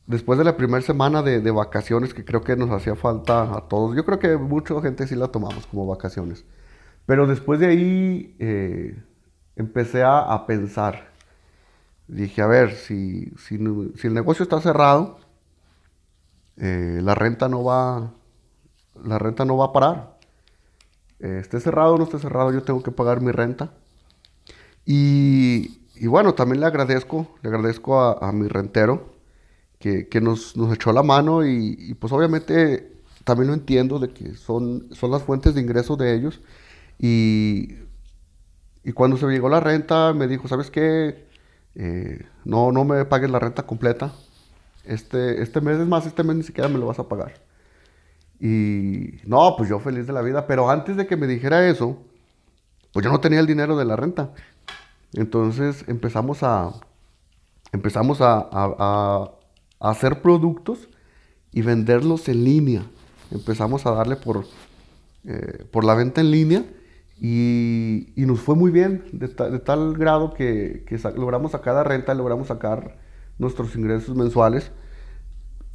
después 0.07 0.38
de 0.38 0.45
la 0.45 0.57
primera 0.57 0.83
semana 0.83 1.23
de, 1.23 1.50
vacaciones 1.50 2.12
que 2.12 2.26
creo 2.26 2.42
que 2.42 2.57
nos 2.57 2.71
hacía 2.71 2.95
falta 2.95 3.57
a 3.57 3.68
todos, 3.68 3.97
yo 3.97 4.04
creo 4.04 4.18
que 4.18 4.37
mucha 4.37 4.78
gente 4.83 5.07
sí 5.07 5.16
la 5.16 5.28
tomamos 5.28 5.66
como 5.66 5.87
vacaciones. 5.87 6.45
Pero 7.07 7.26
después 7.26 7.59
de 7.61 7.66
ahí 7.68 8.37
eh, 8.38 9.02
empecé 9.57 10.02
a, 10.04 10.45
pensar. 10.47 11.09
Dije, 12.07 12.42
a 12.42 12.47
ver, 12.47 12.75
si, 12.75 13.33
si, 13.38 13.57
el 13.57 14.14
negocio 14.14 14.42
está 14.42 14.61
cerrado, 14.61 15.18
eh, 16.59 17.00
la 17.02 17.14
renta 17.14 17.49
no 17.49 17.64
va, 17.64 18.12
la 19.04 19.18
renta 19.18 19.47
no 19.47 19.57
va 19.57 19.66
a 19.66 19.73
parar. 19.73 20.18
Eh, 21.21 21.38
esté 21.40 21.61
cerrado 21.61 21.95
o 21.95 21.99
no 21.99 22.04
esté 22.04 22.18
cerrado, 22.18 22.52
yo 22.52 22.62
tengo 22.62 22.83
que 22.83 22.92
pagar 22.92 23.23
mi 23.23 23.33
renta. 23.33 23.73
Y, 24.90 26.07
bueno, 26.07 26.33
también 26.33 26.61
le 26.61 26.66
agradezco, 26.66 27.37
le 27.42 27.50
agradezco 27.50 28.00
a, 28.00 28.33
mi 28.33 28.49
rentero 28.49 29.12
que, 29.78 30.09
nos, 30.23 30.54
echó 30.73 30.92
la 30.92 31.02
mano 31.02 31.45
y, 31.47 31.76
y, 31.78 31.92
pues 31.92 32.11
obviamente 32.11 32.90
también 33.25 33.49
lo 33.49 33.54
entiendo 33.54 33.99
de 33.99 34.09
que 34.09 34.35
son, 34.35 34.88
son 34.92 35.11
las 35.11 35.23
fuentes 35.23 35.54
de 35.54 35.61
ingresos 35.61 35.99
de 35.99 36.14
ellos 36.14 36.40
y, 36.99 37.75
y 38.83 38.92
cuando 38.92 39.18
se 39.18 39.26
me 39.26 39.35
llegó 39.35 39.50
la 39.50 39.61
renta, 39.61 40.14
me 40.14 40.26
dijo, 40.26 40.49
¿sabes 40.49 40.71
qué? 40.71 41.26
Eh, 41.75 42.25
no, 42.47 42.73
no 42.73 42.87
me 42.87 43.04
pagues 43.04 43.30
la 43.30 43.38
renta 43.38 43.64
completa. 43.64 44.12
Este, 44.85 45.42
este 45.42 45.61
mes, 45.61 45.78
es 45.78 45.87
más, 45.87 46.07
este 46.07 46.25
mes 46.25 46.37
ni 46.37 46.42
siquiera 46.45 46.71
me 46.71 46.78
lo 46.78 46.87
vas 46.87 46.99
a 46.99 47.09
pagar. 47.09 47.35
Y 48.40 49.21
no, 49.26 49.54
pues 49.59 49.68
yo 49.68 49.80
feliz 49.80 50.07
de 50.07 50.14
la 50.14 50.23
vida, 50.23 50.47
pero 50.47 50.71
antes 50.71 50.97
de 50.97 51.07
que 51.07 51.18
me 51.18 51.26
dijera 51.26 51.68
eso, 51.68 51.99
pues 52.95 53.04
yo 53.04 53.12
no 53.12 53.21
tenía 53.21 53.40
el 53.40 53.47
dinero 53.47 53.76
de 53.76 53.85
la 53.85 53.97
renta. 53.97 54.33
Entonces 55.15 55.85
empezamos 55.88 56.43
a, 56.43 56.73
empezamos 57.73 58.19
a, 58.21 59.31
hacer 59.81 60.23
productos 60.23 60.88
y 61.53 61.62
venderlos 61.62 62.29
en 62.29 62.45
línea. 62.45 62.83
Empezamos 63.31 63.87
a 63.87 63.93
darle 63.93 64.17
por, 64.17 64.45
eh, 65.25 65.65
por 65.71 65.85
la 65.85 65.95
venta 65.95 66.21
en 66.21 66.31
línea 66.31 66.65
y, 67.21 68.12
nos 68.17 68.41
fue 68.41 68.55
muy 68.55 68.71
bien, 68.71 69.05
de, 69.12 69.29
tal 69.29 69.95
grado 69.95 70.35
que, 70.35 70.85
logramos 71.17 71.53
sacar 71.53 71.75
la 71.75 71.85
renta, 71.85 72.15
logramos 72.15 72.49
sacar 72.49 72.99
nuestros 73.38 73.75
ingresos 73.77 74.17
mensuales. 74.17 74.71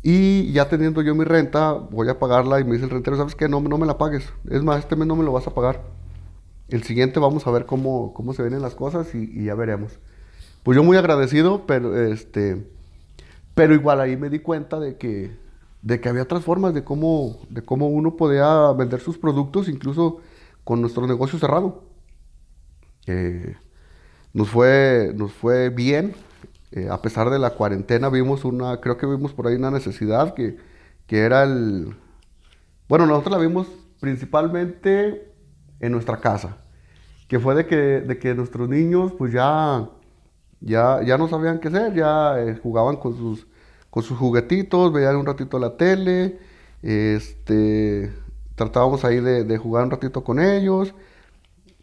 Y 0.02 0.52
ya 0.52 0.68
teniendo 0.68 1.02
yo 1.02 1.16
mi 1.16 1.24
renta, 1.24 1.72
voy 1.72 2.10
a 2.10 2.20
pagarla 2.20 2.60
y 2.60 2.66
me 2.66 2.74
dice 2.74 2.86
el 2.86 2.92
rentero, 2.92 3.16
¿sabes 3.16 3.36
qué? 3.36 3.48
No, 3.48 3.62
no 3.62 3.78
me 3.78 3.86
la 3.86 3.98
pagues. 3.98 4.30
Es 4.50 4.62
más, 4.64 4.80
este 4.80 4.96
mes 4.96 5.08
no 5.08 5.16
me 5.16 5.24
lo 5.24 5.32
vas 5.32 5.48
a 5.48 5.54
pagar. 5.54 5.82
El 6.70 6.84
siguiente 6.84 7.20
vamos 7.20 7.46
a 7.46 7.52
ver 7.52 7.66
cómo, 7.66 8.14
cómo 8.14 8.34
se 8.34 8.42
vienen 8.42 8.62
las 8.62 8.76
cosas 8.76 9.14
y, 9.14 9.46
ya 9.46 9.56
veremos. 9.56 10.00
Pues 10.64 10.76
yo 10.76 10.84
muy 10.84 10.98
agradecido, 10.98 11.66
pero, 11.66 11.96
este, 12.02 12.66
pero 13.54 13.74
igual 13.74 14.00
ahí 14.00 14.18
me 14.18 14.30
di 14.30 14.40
cuenta 14.40 14.80
de 14.80 14.98
que, 14.98 15.36
de 15.82 16.00
que 16.00 16.10
había 16.10 16.24
otras 16.24 16.44
formas 16.44 16.74
de 16.74 16.84
cómo, 16.84 17.40
de 17.50 17.64
cómo 17.64 17.88
uno 17.88 18.16
podía 18.16 18.72
vender 18.72 19.02
sus 19.02 19.18
productos, 19.18 19.68
incluso 19.68 20.22
con 20.64 20.82
nuestro 20.82 21.06
negocio 21.06 21.38
cerrado. 21.38 21.84
Eh, 23.08 23.56
nos, 24.32 24.50
fue, 24.50 25.12
nos 25.16 25.34
fue 25.34 25.70
bien, 25.70 26.16
eh, 26.72 26.88
a 26.90 27.02
pesar 27.02 27.30
de 27.30 27.40
la 27.40 27.52
cuarentena 27.52 28.10
vimos 28.10 28.46
una, 28.46 28.80
creo 28.80 28.98
que 28.98 29.06
vimos 29.06 29.34
por 29.34 29.48
ahí 29.48 29.56
una 29.56 29.70
necesidad 29.70 30.34
que, 30.34 30.58
que 31.06 31.20
era 31.20 31.44
el, 31.44 31.96
bueno, 32.88 33.06
nosotros 33.06 33.34
la 33.34 33.46
vimos 33.46 33.68
principalmente 34.00 35.33
en 35.84 35.92
nuestra 35.92 36.18
casa, 36.18 36.58
que 37.28 37.40
fue 37.40 37.56
de 37.56 37.66
que, 37.66 37.76
de 37.76 38.18
que 38.18 38.34
nuestros 38.34 38.70
niños 38.70 39.12
pues 39.18 39.34
ya, 39.34 39.90
ya, 40.62 41.04
ya 41.04 41.18
no 41.18 41.28
sabían 41.28 41.60
qué 41.60 41.68
hacer, 41.68 41.94
ya 41.94 42.40
eh, 42.40 42.58
jugaban 42.64 42.96
con 42.96 43.18
sus, 43.18 43.46
con 43.90 44.02
sus 44.02 44.18
juguetitos, 44.18 44.94
veían 44.94 45.18
un 45.18 45.26
ratito 45.26 45.60
la 45.60 45.76
tele, 45.76 46.40
este, 46.82 48.14
tratábamos 48.56 49.04
ahí 49.04 49.20
de, 49.20 49.58
jugar 49.58 49.84
un 49.84 49.92
ratito 49.92 50.24
con 50.24 50.40
ellos, 50.40 50.96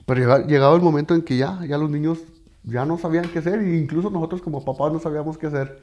pero 0.07 0.47
llegaba, 0.47 0.75
el 0.75 0.83
momento 0.83 1.14
en 1.14 1.21
que 1.21 1.37
ya, 1.37 1.61
ya 1.66 1.76
los 1.76 1.90
niños 1.90 2.21
ya 2.64 2.87
no 2.87 2.97
sabían 2.97 3.26
qué 3.28 3.40
hacer, 3.40 3.59
e 3.59 3.76
incluso 3.76 4.09
nosotros 4.09 4.40
como 4.40 4.64
papás 4.64 4.95
no 4.95 4.99
sabíamos 4.99 5.37
qué 5.37 5.49
hacer. 5.49 5.83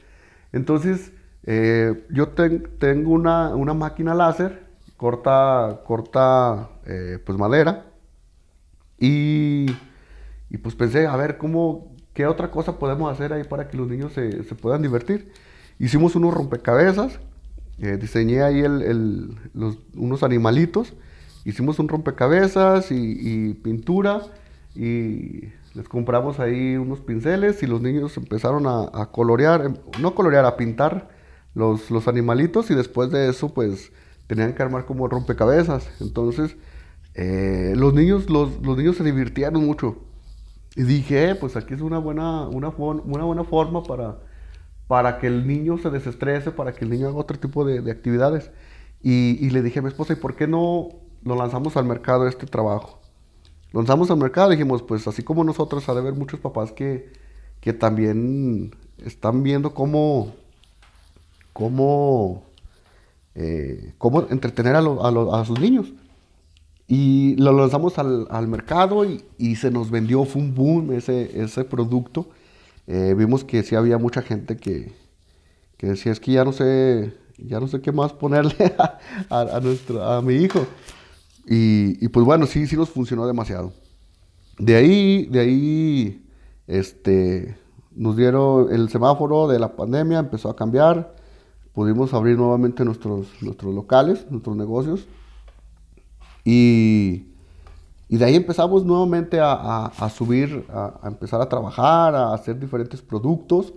Entonces, 0.52 1.12
eh, 1.44 2.04
yo 2.10 2.30
tengo 2.30 3.12
una, 3.12 3.74
máquina 3.74 4.12
láser, 4.12 4.66
corta, 4.96 5.82
corta 5.86 6.68
eh, 6.84 7.18
pues 7.24 7.38
madera, 7.38 7.87
y, 8.98 9.66
y, 10.50 10.58
pues 10.58 10.74
pensé, 10.74 11.06
a 11.06 11.16
ver, 11.16 11.38
¿cómo, 11.38 11.94
¿qué 12.14 12.26
otra 12.26 12.50
cosa 12.50 12.78
podemos 12.78 13.12
hacer 13.12 13.32
ahí 13.32 13.44
para 13.44 13.68
que 13.68 13.76
los 13.76 13.88
niños 13.88 14.12
se, 14.12 14.42
se 14.42 14.54
puedan 14.54 14.82
divertir? 14.82 15.32
Hicimos 15.78 16.16
unos 16.16 16.34
rompecabezas 16.34 17.20
eh, 17.80 17.96
diseñé 17.96 18.42
ahí 18.42 18.64
unos 19.94 20.22
animalitos, 20.24 20.94
hicimos 21.44 21.78
un 21.78 21.88
rompecabezas 21.88 22.90
y, 22.90 23.54
pintura 23.54 24.22
y 24.74 25.50
les 25.74 25.88
compramos 25.88 26.40
ahí 26.40 26.76
unos 26.76 27.00
pinceles 27.00 27.62
y 27.62 27.68
los 27.68 27.80
niños 27.80 28.16
empezaron 28.16 28.66
a, 28.66 29.06
colorear, 29.12 29.64
em, 29.64 29.74
no 30.00 30.16
colorear, 30.16 30.44
a 30.44 30.56
pintar 30.56 31.08
los, 31.54 31.88
los, 31.92 32.08
animalitos 32.08 32.68
y 32.72 32.74
después 32.74 33.10
de 33.12 33.28
eso 33.28 33.54
pues 33.54 33.92
tenían 34.26 34.54
que 34.54 34.62
armar 34.62 34.84
como 34.84 35.06
rompecabezas. 35.06 35.88
Entonces 36.00 36.56
eh, 37.20 37.74
los, 37.74 37.94
niños, 37.94 38.30
los, 38.30 38.62
los, 38.62 38.76
niños 38.76 38.96
se 38.96 39.02
divirtieron 39.02 39.66
mucho. 39.66 39.96
Y 40.76 40.84
dije, 40.84 41.30
eh, 41.30 41.34
pues 41.34 41.56
aquí 41.56 41.74
es 41.74 41.80
una 41.80 41.98
buena, 41.98 42.46
una, 42.46 42.68
una 42.68 43.24
buena 43.24 43.42
forma 43.42 43.82
para, 43.82 44.18
para 44.86 45.18
que 45.18 45.26
el 45.26 45.44
niño 45.44 45.78
se 45.78 45.90
desestrese, 45.90 46.52
para 46.52 46.72
que 46.72 46.84
el 46.84 46.92
niño 46.92 47.08
haga 47.08 47.16
otro 47.16 47.36
tipo 47.36 47.64
de, 47.64 47.90
actividades. 47.90 48.52
Y, 49.02 49.50
le 49.50 49.62
dije 49.62 49.80
a 49.80 49.82
mi 49.82 49.88
esposa, 49.88 50.12
¿y 50.12 50.16
por 50.16 50.36
qué 50.36 50.46
no 50.46 50.90
lo 51.24 51.34
lanzamos 51.34 51.76
al 51.76 51.86
mercado 51.86 52.28
este 52.28 52.46
trabajo? 52.46 53.00
Lo 53.72 53.80
lanzamos 53.80 54.12
al 54.12 54.18
mercado 54.18 54.52
y 54.52 54.56
dijimos, 54.56 54.82
pues 54.82 55.08
así 55.08 55.24
como 55.24 55.42
nosotros, 55.42 55.88
ha 55.88 55.94
de 55.94 56.00
haber 56.00 56.14
muchos 56.14 56.38
papás 56.38 56.70
que, 56.70 57.12
que 57.60 57.72
también 57.72 58.76
están 59.04 59.42
viendo 59.42 59.74
cómo, 59.74 60.36
cómo, 61.52 62.44
eh, 63.34 63.92
cómo 63.98 64.28
entretener 64.30 64.76
a, 64.76 64.78
a, 64.78 65.44
sus 65.44 65.58
niños. 65.58 65.92
Y 66.90 67.36
lo 67.36 67.52
lanzamos 67.52 67.98
al, 67.98 68.48
mercado 68.48 69.04
y, 69.04 69.56
se 69.56 69.70
nos 69.70 69.90
vendió, 69.90 70.24
fue 70.24 70.40
un 70.40 70.54
boom 70.54 70.92
ese, 70.92 71.38
ese 71.40 71.64
producto. 71.64 72.30
Eh, 72.86 73.14
vimos 73.16 73.44
que 73.44 73.62
sí 73.62 73.74
había 73.74 73.98
mucha 73.98 74.22
gente 74.22 74.56
que, 74.56 74.92
que, 75.76 75.88
decía, 75.88 76.12
es 76.12 76.18
que 76.18 76.32
ya 76.32 76.44
no 76.44 76.52
sé, 76.52 77.14
ya 77.36 77.60
no 77.60 77.68
sé 77.68 77.82
qué 77.82 77.92
más 77.92 78.14
ponerle 78.14 78.74
a, 79.28 79.60
nuestro, 79.62 80.02
a 80.02 80.22
mi 80.22 80.36
hijo. 80.36 80.66
Y, 81.46 82.02
y, 82.02 82.08
pues 82.08 82.24
bueno, 82.24 82.46
sí, 82.46 82.66
sí 82.66 82.74
nos 82.74 82.88
funcionó 82.88 83.26
demasiado. 83.26 83.74
De 84.58 84.74
ahí, 84.74 85.26
de 85.26 85.40
ahí, 85.40 86.26
este, 86.66 87.54
nos 87.94 88.16
dieron 88.16 88.72
el 88.72 88.88
semáforo 88.88 89.46
de 89.46 89.58
la 89.58 89.76
pandemia, 89.76 90.20
empezó 90.20 90.48
a 90.48 90.56
cambiar, 90.56 91.14
pudimos 91.74 92.14
abrir 92.14 92.38
nuevamente 92.38 92.84
nuestros, 92.84 93.26
nuestros 93.42 93.74
locales, 93.74 94.26
nuestros 94.30 94.56
negocios. 94.56 95.06
Y, 96.50 97.26
y 98.08 98.16
de 98.16 98.24
ahí 98.24 98.34
empezamos 98.34 98.82
nuevamente 98.82 99.38
a, 99.38 99.84
a, 99.84 100.08
subir, 100.08 100.64
a, 100.70 100.98
empezar 101.04 101.42
a 101.42 101.48
trabajar, 101.50 102.14
a 102.14 102.32
hacer 102.32 102.58
diferentes 102.58 103.02
productos, 103.02 103.74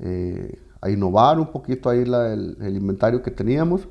eh, 0.00 0.58
a 0.80 0.90
innovar 0.90 1.38
un 1.38 1.46
poquito 1.52 1.88
ahí 1.88 2.00
el, 2.00 2.56
el, 2.60 2.76
inventario 2.76 3.22
que 3.22 3.30
teníamos 3.30 3.86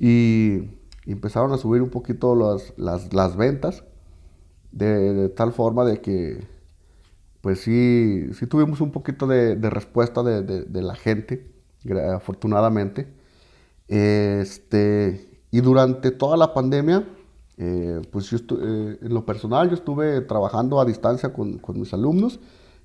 y, 0.00 0.70
empezaron 1.04 1.52
a 1.52 1.58
subir 1.58 1.82
un 1.82 1.90
poquito 1.90 2.34
las, 2.34 2.72
las, 2.78 3.12
las 3.12 3.36
ventas 3.36 3.84
de, 4.72 5.28
tal 5.28 5.52
forma 5.52 5.84
de 5.84 6.00
que, 6.00 6.46
pues 7.42 7.60
sí, 7.60 8.30
sí 8.32 8.46
tuvimos 8.46 8.80
un 8.80 8.90
poquito 8.90 9.26
de, 9.26 9.54
respuesta 9.68 10.22
de, 10.22 10.42
de, 10.42 10.82
la 10.82 10.94
gente, 10.94 11.52
afortunadamente. 12.10 13.06
Este, 13.86 15.28
y 15.50 15.60
durante 15.60 16.10
toda 16.10 16.38
la 16.38 16.54
pandemia, 16.54 17.06
eh, 17.56 18.02
pues 18.10 18.30
yo 18.30 18.38
eh, 18.38 18.98
en 19.00 19.14
lo 19.14 19.24
personal 19.24 19.68
yo 19.68 19.74
estuve 19.74 20.20
trabajando 20.22 20.80
a 20.80 20.84
distancia 20.84 21.32
con, 21.32 21.58
con 21.58 21.80
mis 21.80 21.92
alumnos 21.94 22.40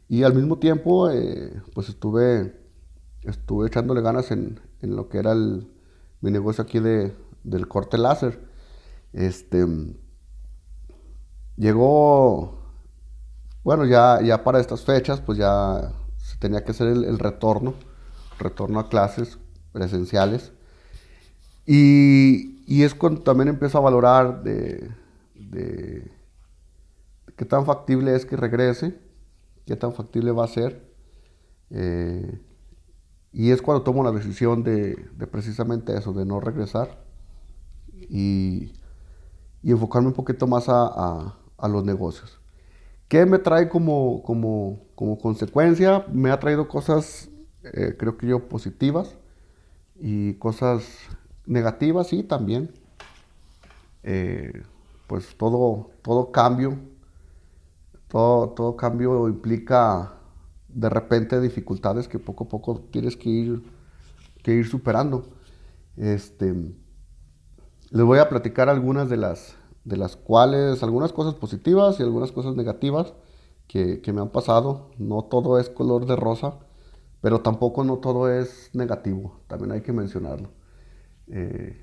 y 0.07 0.23
al 0.23 0.33
mismo 0.33 0.59
tiempo, 0.59 1.09
eh, 1.09 1.61
pues 1.73 1.89
estuve, 1.89 2.55
estuve 3.23 3.67
echándole 3.67 4.01
ganas 4.01 4.31
en, 4.31 4.59
en 4.81 4.95
lo 4.95 5.09
que 5.09 5.19
era 5.19 5.31
el, 5.31 5.67
mi 6.21 6.31
negocio 6.31 6.63
aquí 6.63 6.79
de, 6.79 7.13
del 7.43 7.67
corte 7.67 7.97
láser. 7.97 8.39
Este, 9.13 9.65
Llegó, 11.61 12.57
bueno, 13.63 13.85
ya, 13.85 14.19
ya 14.23 14.43
para 14.43 14.59
estas 14.59 14.83
fechas, 14.83 15.21
pues 15.21 15.37
ya 15.37 15.91
se 16.17 16.37
tenía 16.37 16.63
que 16.63 16.71
hacer 16.71 16.87
el, 16.87 17.19
retorno, 17.19 17.75
retorno 18.39 18.79
a 18.79 18.89
clases 18.89 19.37
presenciales. 19.71 20.53
Y, 21.67 22.60
y, 22.71 22.83
es 22.83 22.95
cuando 22.95 23.21
también 23.21 23.49
empiezo 23.49 23.77
a 23.77 23.81
valorar 23.81 24.43
de, 24.43 24.89
de, 25.35 26.11
qué 27.35 27.45
tan 27.45 27.65
factible 27.65 28.15
es 28.15 28.25
que 28.25 28.35
regrese, 28.37 28.99
qué 29.65 29.75
tan 29.75 29.93
factible 29.93 30.31
va 30.31 30.45
a 30.45 30.47
ser. 30.47 30.89
Eh, 31.69 32.39
y 33.33 33.51
es 33.51 33.61
cuando 33.61 33.83
tomo 33.83 34.03
la 34.03 34.11
decisión 34.11 34.63
de, 34.63 34.95
de, 35.17 35.27
precisamente 35.27 35.97
eso, 35.97 36.13
de 36.13 36.25
no 36.25 36.39
regresar 36.39 37.03
y, 37.93 38.73
y 39.61 39.71
enfocarme 39.71 40.09
un 40.09 40.13
poquito 40.13 40.47
más 40.47 40.67
a, 40.67 41.37
a 41.57 41.67
los 41.67 41.83
negocios. 41.85 42.41
¿Qué 43.11 43.25
me 43.25 43.39
trae 43.39 43.67
como, 43.67 44.23
como, 44.23 44.85
como 44.95 45.17
consecuencia? 45.17 46.05
Me 46.13 46.31
ha 46.31 46.39
traído 46.39 46.69
cosas, 46.69 47.29
eh, 47.61 47.95
creo 47.99 48.17
que 48.17 48.27
yo, 48.27 48.47
positivas 48.47 49.17
y 49.99 50.35
cosas 50.35 50.85
negativas, 51.51 52.07
sí, 52.07 52.23
también. 52.23 52.71
Eh, 54.03 54.63
pues 55.07 55.35
todo, 55.37 55.91
todo 56.01 56.31
cambio, 56.31 56.79
todo, 58.07 58.49
todo 58.49 58.75
cambio 58.75 59.27
implica 59.27 60.13
de 60.69 60.89
repente 60.89 61.39
dificultades 61.41 62.07
que 62.07 62.17
poco 62.17 62.45
a 62.45 62.47
poco 62.47 62.79
tienes 62.91 63.17
que 63.17 63.29
ir, 63.29 63.63
que 64.41 64.53
ir 64.53 64.67
superando. 64.67 65.27
Este, 65.97 66.53
les 67.89 68.05
voy 68.05 68.19
a 68.19 68.29
platicar 68.29 68.69
algunas 68.69 69.09
de 69.09 69.17
las, 69.17 69.55
de 69.83 69.97
las 69.97 70.15
cuales 70.15 70.81
algunas 70.81 71.11
cosas 71.11 71.35
positivas 71.35 71.99
y 71.99 72.03
algunas 72.03 72.31
cosas 72.31 72.55
negativas 72.55 73.13
que, 73.67 74.01
me 74.13 74.21
han 74.21 74.29
pasado. 74.29 74.91
No 74.97 75.23
todo 75.23 75.59
es 75.59 75.69
color 75.69 76.05
de 76.05 76.15
rosa, 76.15 76.59
pero 77.19 77.41
tampoco 77.41 77.83
no 77.83 77.97
todo 77.97 78.29
es 78.29 78.69
negativo, 78.73 79.41
también 79.47 79.73
hay 79.73 79.81
que 79.81 79.91
mencionarlo. 79.91 80.60
Eh, 81.31 81.77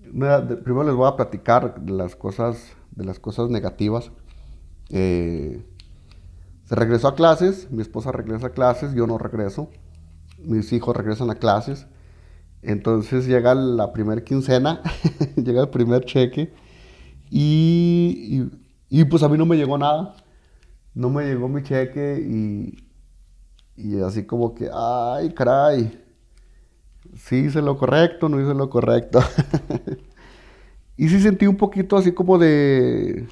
primero 0.00 0.84
les 0.84 0.94
voy 0.94 1.06
a 1.06 1.16
platicar 1.16 1.80
de 1.80 1.92
las 1.92 2.16
cosas, 2.16 2.72
de 2.90 3.04
las 3.04 3.20
cosas 3.20 3.50
negativas. 3.50 4.10
Eh, 4.90 5.62
se 6.64 6.74
regresó 6.74 7.08
a 7.08 7.14
clases, 7.14 7.70
mi 7.70 7.82
esposa 7.82 8.12
regresa 8.12 8.48
a 8.48 8.50
clases, 8.50 8.94
yo 8.94 9.06
no 9.06 9.18
regreso, 9.18 9.70
mis 10.38 10.72
hijos 10.72 10.96
regresan 10.96 11.30
a 11.30 11.34
clases. 11.34 11.86
Entonces 12.62 13.26
llega 13.26 13.54
la 13.54 13.92
primera 13.92 14.22
quincena, 14.24 14.82
llega 15.36 15.62
el 15.62 15.68
primer 15.68 16.04
cheque 16.04 16.52
y, 17.30 18.50
y, 18.88 19.04
pues 19.04 19.22
a 19.22 19.28
mí 19.28 19.38
no 19.38 19.46
me 19.46 19.56
llegó 19.56 19.78
nada. 19.78 20.14
No 20.94 21.10
me 21.10 21.24
llegó 21.26 21.48
mi 21.48 21.62
cheque 21.62 22.18
y, 22.18 22.76
y 23.76 24.00
así 24.00 24.24
como 24.26 24.54
que, 24.54 24.68
ay, 24.72 25.32
caray. 25.34 26.07
Sí 27.16 27.36
hice 27.36 27.62
lo 27.62 27.76
correcto, 27.76 28.28
no 28.28 28.40
hice 28.40 28.54
lo 28.54 28.70
correcto. 28.70 29.20
y 30.96 31.08
sí 31.08 31.20
sentí 31.20 31.46
un 31.46 31.56
poquito 31.56 31.96
así 31.96 32.12
como 32.12 32.38
de, 32.38 33.28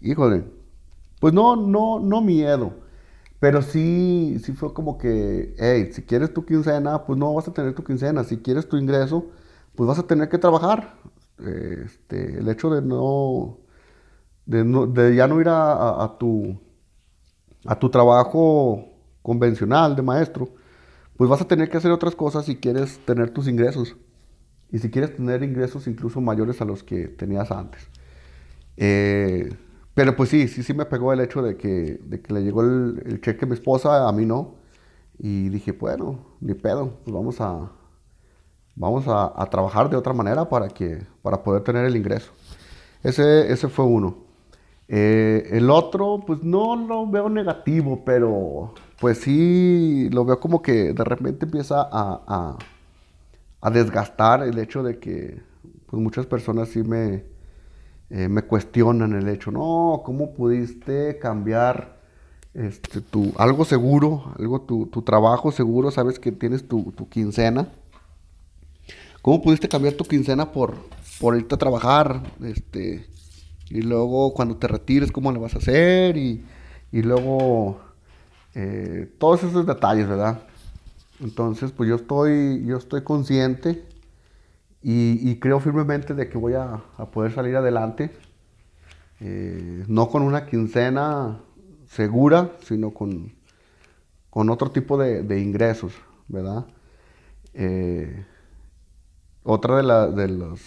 híjole, 0.00 0.44
pues 1.20 1.34
no, 1.34 1.56
no, 1.56 2.00
no 2.00 2.20
miedo. 2.20 2.72
Pero 3.40 3.62
sí, 3.62 4.38
sí 4.44 4.52
fue 4.52 4.74
como 4.74 4.98
que, 4.98 5.54
hey, 5.58 5.90
si 5.92 6.02
quieres 6.02 6.32
tu 6.34 6.44
quincena, 6.44 7.04
pues 7.04 7.18
no 7.18 7.34
vas 7.34 7.48
a 7.48 7.54
tener 7.54 7.74
tu 7.74 7.82
quincena. 7.82 8.22
Si 8.24 8.38
quieres 8.38 8.68
tu 8.68 8.76
ingreso, 8.76 9.26
pues 9.74 9.88
vas 9.88 9.98
a 9.98 10.06
tener 10.06 10.28
que 10.28 10.38
trabajar. 10.38 10.96
Este, 11.38 12.38
el 12.38 12.48
hecho 12.48 12.68
de 12.70 12.82
no, 12.82 13.58
de, 14.44 15.14
ya 15.16 15.26
no 15.26 15.40
ir 15.40 15.48
a, 15.48 16.16
tu, 16.18 16.58
a 17.64 17.78
tu 17.78 17.88
trabajo 17.88 18.84
convencional 19.22 19.96
de 19.96 20.02
maestro, 20.02 20.48
pues 21.20 21.28
vas 21.28 21.42
a 21.42 21.44
tener 21.46 21.68
que 21.68 21.76
hacer 21.76 21.90
otras 21.90 22.16
cosas 22.16 22.46
si 22.46 22.56
quieres 22.56 22.98
tener 23.00 23.28
tus 23.28 23.46
ingresos. 23.46 23.94
Y 24.72 24.78
si 24.78 24.90
quieres 24.90 25.14
tener 25.14 25.42
ingresos 25.42 25.86
incluso 25.86 26.22
mayores 26.22 26.62
a 26.62 26.64
los 26.64 26.82
que 26.82 27.08
tenías 27.08 27.50
antes. 27.50 27.90
Eh, 28.78 29.54
pero 29.92 30.16
pues 30.16 30.30
sí, 30.30 30.48
sí, 30.48 30.62
sí 30.62 30.72
me 30.72 30.86
pegó 30.86 31.12
el 31.12 31.20
hecho 31.20 31.42
de 31.42 31.58
que, 31.58 32.00
de 32.02 32.22
que 32.22 32.32
le 32.32 32.42
llegó 32.42 32.62
el, 32.62 33.02
el, 33.04 33.20
cheque 33.20 33.44
a 33.44 33.48
mi 33.48 33.52
esposa, 33.52 34.08
a 34.08 34.12
mí 34.12 34.24
no. 34.24 34.54
Y 35.18 35.50
dije, 35.50 35.72
bueno, 35.72 36.24
ni 36.40 36.54
pedo, 36.54 36.94
pues 37.04 37.14
vamos 37.14 37.38
a, 37.42 37.70
vamos 38.74 39.04
a, 39.06 39.46
trabajar 39.50 39.90
de 39.90 39.98
otra 39.98 40.14
manera 40.14 40.48
para, 40.48 40.68
que, 40.68 41.02
para 41.20 41.42
poder 41.42 41.62
tener 41.64 41.84
el 41.84 41.96
ingreso. 41.96 42.32
Ese, 43.02 43.52
ese 43.52 43.68
fue 43.68 43.84
uno. 43.84 44.24
Eh, 44.88 45.50
el 45.52 45.68
otro, 45.68 46.24
pues 46.26 46.42
no 46.42 46.76
lo 46.76 47.06
veo 47.06 47.28
negativo, 47.28 48.06
pero 48.06 48.72
pues 49.00 49.18
sí 49.18 50.08
lo 50.10 50.24
veo 50.24 50.38
como 50.40 50.62
que 50.62 50.92
de 50.92 51.04
repente 51.04 51.46
empieza 51.46 51.80
a, 51.90 52.58
a, 53.60 53.70
desgastar 53.70 54.42
el 54.42 54.58
hecho 54.58 54.82
de 54.82 54.98
que 54.98 55.42
pues 55.86 56.02
muchas 56.02 56.26
personas 56.26 56.68
sí 56.68 56.82
me, 56.82 57.24
eh, 58.10 58.28
me 58.28 58.42
cuestionan 58.42 59.12
el 59.14 59.28
hecho, 59.28 59.50
no, 59.50 60.02
¿cómo 60.04 60.34
pudiste 60.34 61.18
cambiar 61.18 61.98
este, 62.54 63.00
tu, 63.00 63.32
algo 63.38 63.64
seguro, 63.64 64.34
algo 64.38 64.60
tu, 64.62 64.86
tu 64.86 65.02
trabajo 65.02 65.52
seguro, 65.52 65.90
sabes 65.90 66.18
que 66.18 66.32
tienes 66.32 66.66
tu, 66.68 66.92
tu 66.92 67.08
quincena? 67.08 67.68
¿Cómo 69.22 69.42
pudiste 69.42 69.68
cambiar 69.68 69.94
tu 69.94 70.04
quincena 70.04 70.50
por, 70.50 70.76
por 71.20 71.36
irte 71.36 71.54
a 71.54 71.58
trabajar? 71.58 72.22
Este, 72.42 73.06
y 73.68 73.82
luego 73.82 74.32
cuando 74.32 74.56
te 74.56 74.66
retires, 74.66 75.12
¿cómo 75.12 75.30
le 75.30 75.38
vas 75.38 75.54
a 75.54 75.58
hacer? 75.58 76.16
Y, 76.16 76.42
luego 76.92 77.80
eh, 78.54 79.12
todos 79.18 79.44
esos 79.44 79.66
detalles, 79.66 80.08
¿verdad? 80.08 80.42
Entonces, 81.20 81.72
pues 81.72 81.88
yo 81.88 81.96
estoy, 81.96 82.64
yo 82.64 82.76
estoy 82.76 83.02
consciente 83.02 83.84
y, 84.82 85.38
creo 85.40 85.60
firmemente 85.60 86.14
de 86.14 86.28
que 86.28 86.38
voy 86.38 86.54
a, 86.54 86.82
poder 87.12 87.32
salir 87.32 87.56
adelante. 87.56 88.10
Eh, 89.20 89.84
no 89.86 90.08
con 90.08 90.22
una 90.22 90.46
quincena 90.46 91.40
segura, 91.86 92.52
sino 92.62 92.94
con, 92.94 93.34
con 94.30 94.48
otro 94.48 94.70
tipo 94.70 94.96
de, 94.96 95.40
ingresos, 95.40 95.92
¿verdad? 96.28 96.66
Eh, 97.52 98.24
otra 99.42 99.76
de, 99.76 100.22
de, 100.22 100.28
los, 100.28 100.60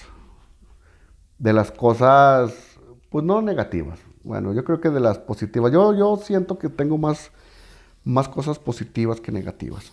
de 1.40 1.54
las 1.54 1.72
cosas, 1.72 2.54
pues 3.10 3.26
no 3.26 3.42
negativas. 3.42 4.00
Bueno, 4.24 4.54
yo 4.54 4.64
creo 4.64 4.80
que 4.80 4.90
de 4.90 5.00
las 5.00 5.18
positivas. 5.18 5.72
Yo, 5.72 5.94
yo 5.94 6.16
siento 6.18 6.58
que 6.58 6.70
tengo 6.70 6.98
más, 6.98 7.32
más 8.04 8.28
cosas 8.30 8.60
positivas 8.60 9.22
que 9.22 9.32
negativas. 9.32 9.92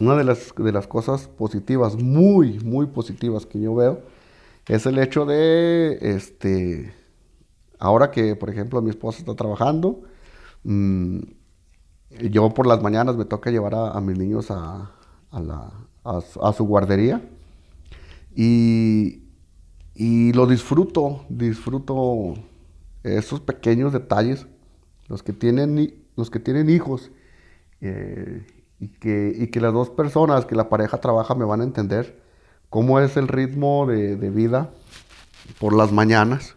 una 0.00 0.16
de 0.16 0.24
las, 0.24 0.52
de 0.56 0.72
las 0.72 0.86
cosas 0.86 1.28
positivas, 1.28 1.96
muy, 1.96 2.58
muy 2.60 2.86
positivas 2.86 3.46
que 3.46 3.60
yo 3.60 3.74
veo, 3.74 4.02
es 4.66 4.86
el 4.86 4.98
hecho 4.98 5.24
de, 5.24 5.98
este, 6.00 6.92
ahora 7.78 8.10
que, 8.10 8.34
por 8.34 8.50
ejemplo, 8.50 8.82
mi 8.82 8.90
esposa 8.90 9.20
está 9.20 9.34
trabajando, 9.34 10.02
mm, 10.64 11.18
yo 12.30 12.50
por 12.50 12.66
las 12.66 12.82
mañanas 12.82 13.16
me 13.16 13.24
toca 13.24 13.50
llevar 13.50 13.74
a, 13.74 14.00
mis 14.00 14.18
niños 14.18 14.50
a, 14.50 14.92
la, 15.32 15.72
a, 16.04 16.52
su 16.52 16.64
guardería 16.64 17.22
y, 18.34 19.22
y, 19.94 20.32
lo 20.32 20.46
disfruto, 20.46 21.24
disfruto 21.28 22.34
esos 23.02 23.40
pequeños 23.40 23.92
detalles, 23.92 24.46
los 25.08 25.22
que 25.22 25.32
tienen, 25.32 26.03
los 26.16 26.30
que 26.30 26.40
tienen 26.40 26.70
hijos 26.70 27.10
eh, 27.80 28.46
y, 28.78 28.88
que, 28.88 29.32
y 29.36 29.48
que 29.48 29.60
las 29.60 29.72
dos 29.72 29.90
personas, 29.90 30.46
que 30.46 30.54
la 30.54 30.68
pareja 30.68 30.98
trabaja, 31.00 31.34
me 31.34 31.44
van 31.44 31.60
a 31.60 31.64
entender 31.64 32.22
cómo 32.74 32.98
es 32.98 33.16
el 33.16 33.28
ritmo 33.28 33.86
de, 33.86 34.16
vida 34.30 34.70
por 35.60 35.74
las 35.74 35.92
mañanas, 35.92 36.56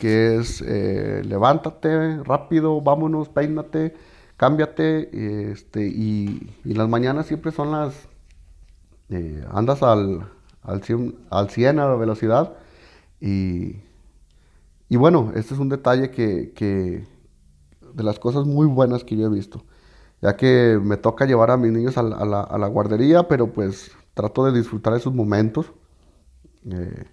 que 0.00 0.36
es 0.36 0.62
eh, 0.66 1.22
levántate 1.24 2.22
rápido, 2.24 2.80
vámonos, 2.80 3.28
peínate, 3.28 3.94
cámbiate, 4.36 5.52
este, 5.52 5.86
y, 5.86 6.50
las 6.64 6.88
mañanas 6.88 7.26
siempre 7.26 7.52
son 7.52 7.70
las, 7.70 8.08
eh, 9.10 9.44
andas 9.52 9.82
al, 9.84 10.28
al, 10.62 10.82
100, 10.82 11.78
a 11.78 11.86
la 11.86 11.94
velocidad, 11.94 12.54
y, 13.20 13.76
y, 14.88 14.96
bueno, 14.96 15.32
este 15.36 15.54
es 15.54 15.60
un 15.60 15.68
detalle 15.68 16.10
que, 16.10 17.04
de 17.98 18.04
las 18.04 18.18
cosas 18.18 18.46
muy 18.46 18.66
buenas 18.66 19.04
que 19.04 19.16
yo 19.16 19.26
he 19.26 19.28
visto, 19.28 19.64
ya 20.22 20.36
que 20.36 20.80
me 20.82 20.96
toca 20.96 21.26
llevar 21.26 21.50
a 21.50 21.58
mis 21.58 21.72
niños 21.72 21.98
a 21.98 22.02
la, 22.02 22.66
guardería, 22.68 23.28
pero 23.28 23.52
pues 23.52 23.90
trato 24.14 24.46
de 24.46 24.56
disfrutar 24.58 24.94
esos 24.94 25.12
momentos. 25.12 25.72
Eh, 26.70 27.04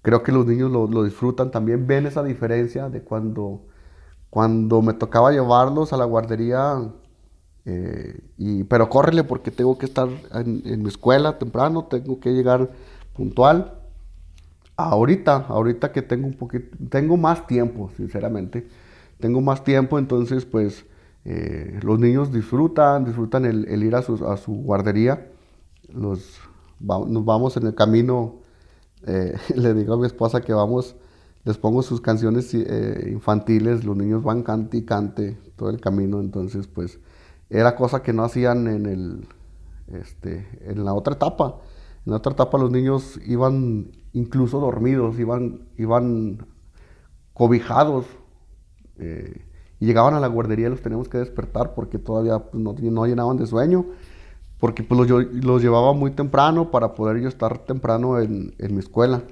creo 0.00 0.22
que 0.22 0.32
los 0.32 0.46
niños 0.46 0.70
lo, 0.70 1.04
disfrutan, 1.04 1.50
también 1.50 1.86
ven 1.86 2.06
esa 2.06 2.22
diferencia 2.22 2.88
de 2.88 3.02
cuando, 3.02 3.62
cuando 4.30 4.80
me 4.80 4.94
tocaba 4.94 5.32
llevarlos 5.32 5.92
a 5.92 5.96
la 5.96 6.04
guardería, 6.04 6.78
eh, 7.64 8.20
y, 8.38 8.64
pero 8.64 8.88
córrele 8.88 9.24
porque 9.24 9.50
tengo 9.50 9.76
que 9.78 9.86
estar 9.86 10.08
en, 10.34 10.82
mi 10.82 10.88
escuela 10.88 11.38
temprano, 11.38 11.84
tengo 11.86 12.20
que 12.20 12.30
llegar 12.30 12.70
puntual. 13.14 13.78
Ahorita, 14.76 15.46
ahorita 15.48 15.92
que 15.92 16.02
tengo 16.02 16.26
un 16.26 16.34
poquito, 16.34 16.76
tengo 16.88 17.16
más 17.16 17.46
tiempo, 17.46 17.90
sinceramente, 17.96 18.66
tengo 19.22 19.40
más 19.40 19.64
tiempo, 19.64 19.98
entonces 19.98 20.44
pues 20.44 20.84
eh, 21.24 21.80
los 21.82 21.98
niños 21.98 22.30
disfrutan, 22.30 23.06
disfrutan 23.06 23.46
el, 23.46 23.82
ir 23.82 23.94
a 23.94 24.02
su, 24.02 24.52
guardería 24.52 25.28
nos 25.94 26.40
vamos 26.80 27.56
en 27.56 27.66
el 27.66 27.74
camino, 27.74 28.40
eh, 29.06 29.34
le 29.56 29.72
digo 29.72 29.94
a 29.94 29.96
mi 29.96 30.06
esposa 30.06 30.40
que 30.42 30.52
vamos, 30.52 30.96
les 31.44 31.56
pongo 31.56 31.82
sus 31.82 32.00
canciones 32.00 32.52
eh, 32.54 33.08
infantiles, 33.10 33.84
los 33.84 33.96
niños 33.96 34.22
van 34.22 34.42
cante 34.42 34.78
y 34.78 34.84
cante 34.84 35.38
todo 35.56 35.70
el 35.70 35.80
camino, 35.80 36.20
entonces 36.20 36.66
pues 36.66 36.98
era 37.50 37.76
cosa 37.76 38.02
que 38.02 38.12
no 38.12 38.24
hacían 38.24 38.66
en, 38.66 38.86
el, 38.86 39.28
este, 39.92 40.48
en 40.62 40.84
la 40.84 40.94
otra 40.94 41.14
etapa. 41.14 41.60
En 42.04 42.12
la 42.12 42.16
otra 42.16 42.32
etapa 42.32 42.58
los 42.58 42.70
niños 42.70 43.20
iban 43.26 43.92
incluso 44.12 44.58
dormidos, 44.58 45.18
iban, 45.18 45.68
iban 45.76 46.46
cobijados. 47.34 48.06
Eh, 48.98 49.42
y 49.80 49.86
llegaban 49.86 50.14
a 50.14 50.20
la 50.20 50.28
guardería 50.28 50.68
y 50.68 50.70
los 50.70 50.82
teníamos 50.82 51.08
que 51.08 51.18
despertar 51.18 51.74
porque 51.74 51.98
todavía 51.98 52.38
pues, 52.38 52.62
no, 52.62 52.74
no 52.78 53.06
llenaban 53.06 53.36
de 53.36 53.46
sueño 53.46 53.86
porque 54.62 54.84
pues 54.84 55.10
los, 55.10 55.34
los, 55.34 55.60
llevaba 55.60 55.92
muy 55.92 56.12
temprano 56.12 56.70
para 56.70 56.94
poder 56.94 57.20
yo 57.20 57.28
estar 57.28 57.58
temprano 57.58 58.20
en, 58.20 58.54
en 58.60 58.74
mi 58.74 58.78
escuela. 58.78 59.24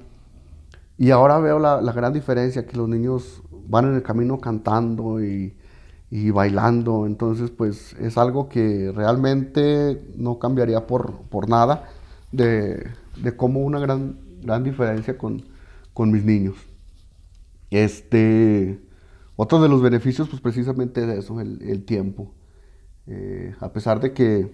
Y 0.98 1.12
ahora 1.12 1.38
veo 1.38 1.60
la, 1.60 1.80
la, 1.80 1.92
gran 1.92 2.12
diferencia, 2.12 2.66
que 2.66 2.76
los 2.76 2.88
niños 2.88 3.40
van 3.68 3.86
en 3.86 3.94
el 3.94 4.02
camino 4.02 4.40
cantando 4.40 5.22
y, 5.22 5.56
y, 6.10 6.32
bailando, 6.32 7.06
entonces 7.06 7.52
pues 7.52 7.94
es 8.00 8.18
algo 8.18 8.48
que 8.48 8.90
realmente 8.92 10.02
no 10.16 10.40
cambiaría 10.40 10.88
por, 10.88 11.12
por 11.30 11.48
nada 11.48 11.88
de, 12.32 12.90
de 13.22 13.36
cómo 13.36 13.60
una 13.60 13.78
gran, 13.78 14.18
gran 14.42 14.64
diferencia 14.64 15.16
con, 15.16 15.44
con 15.94 16.10
mis 16.10 16.24
niños. 16.24 16.56
Este, 17.70 18.80
otro 19.42 19.60
de 19.62 19.70
los 19.70 19.80
beneficios 19.80 20.28
pues 20.28 20.42
precisamente 20.42 21.02
es 21.02 21.24
eso, 21.24 21.40
el, 21.40 21.84
tiempo. 21.84 22.34
Eh, 23.06 23.54
a 23.60 23.72
pesar 23.72 23.98
de 23.98 24.12
que 24.12 24.52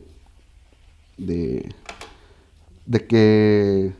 de, 1.19 1.69
de 2.87 3.07
que 3.07 3.95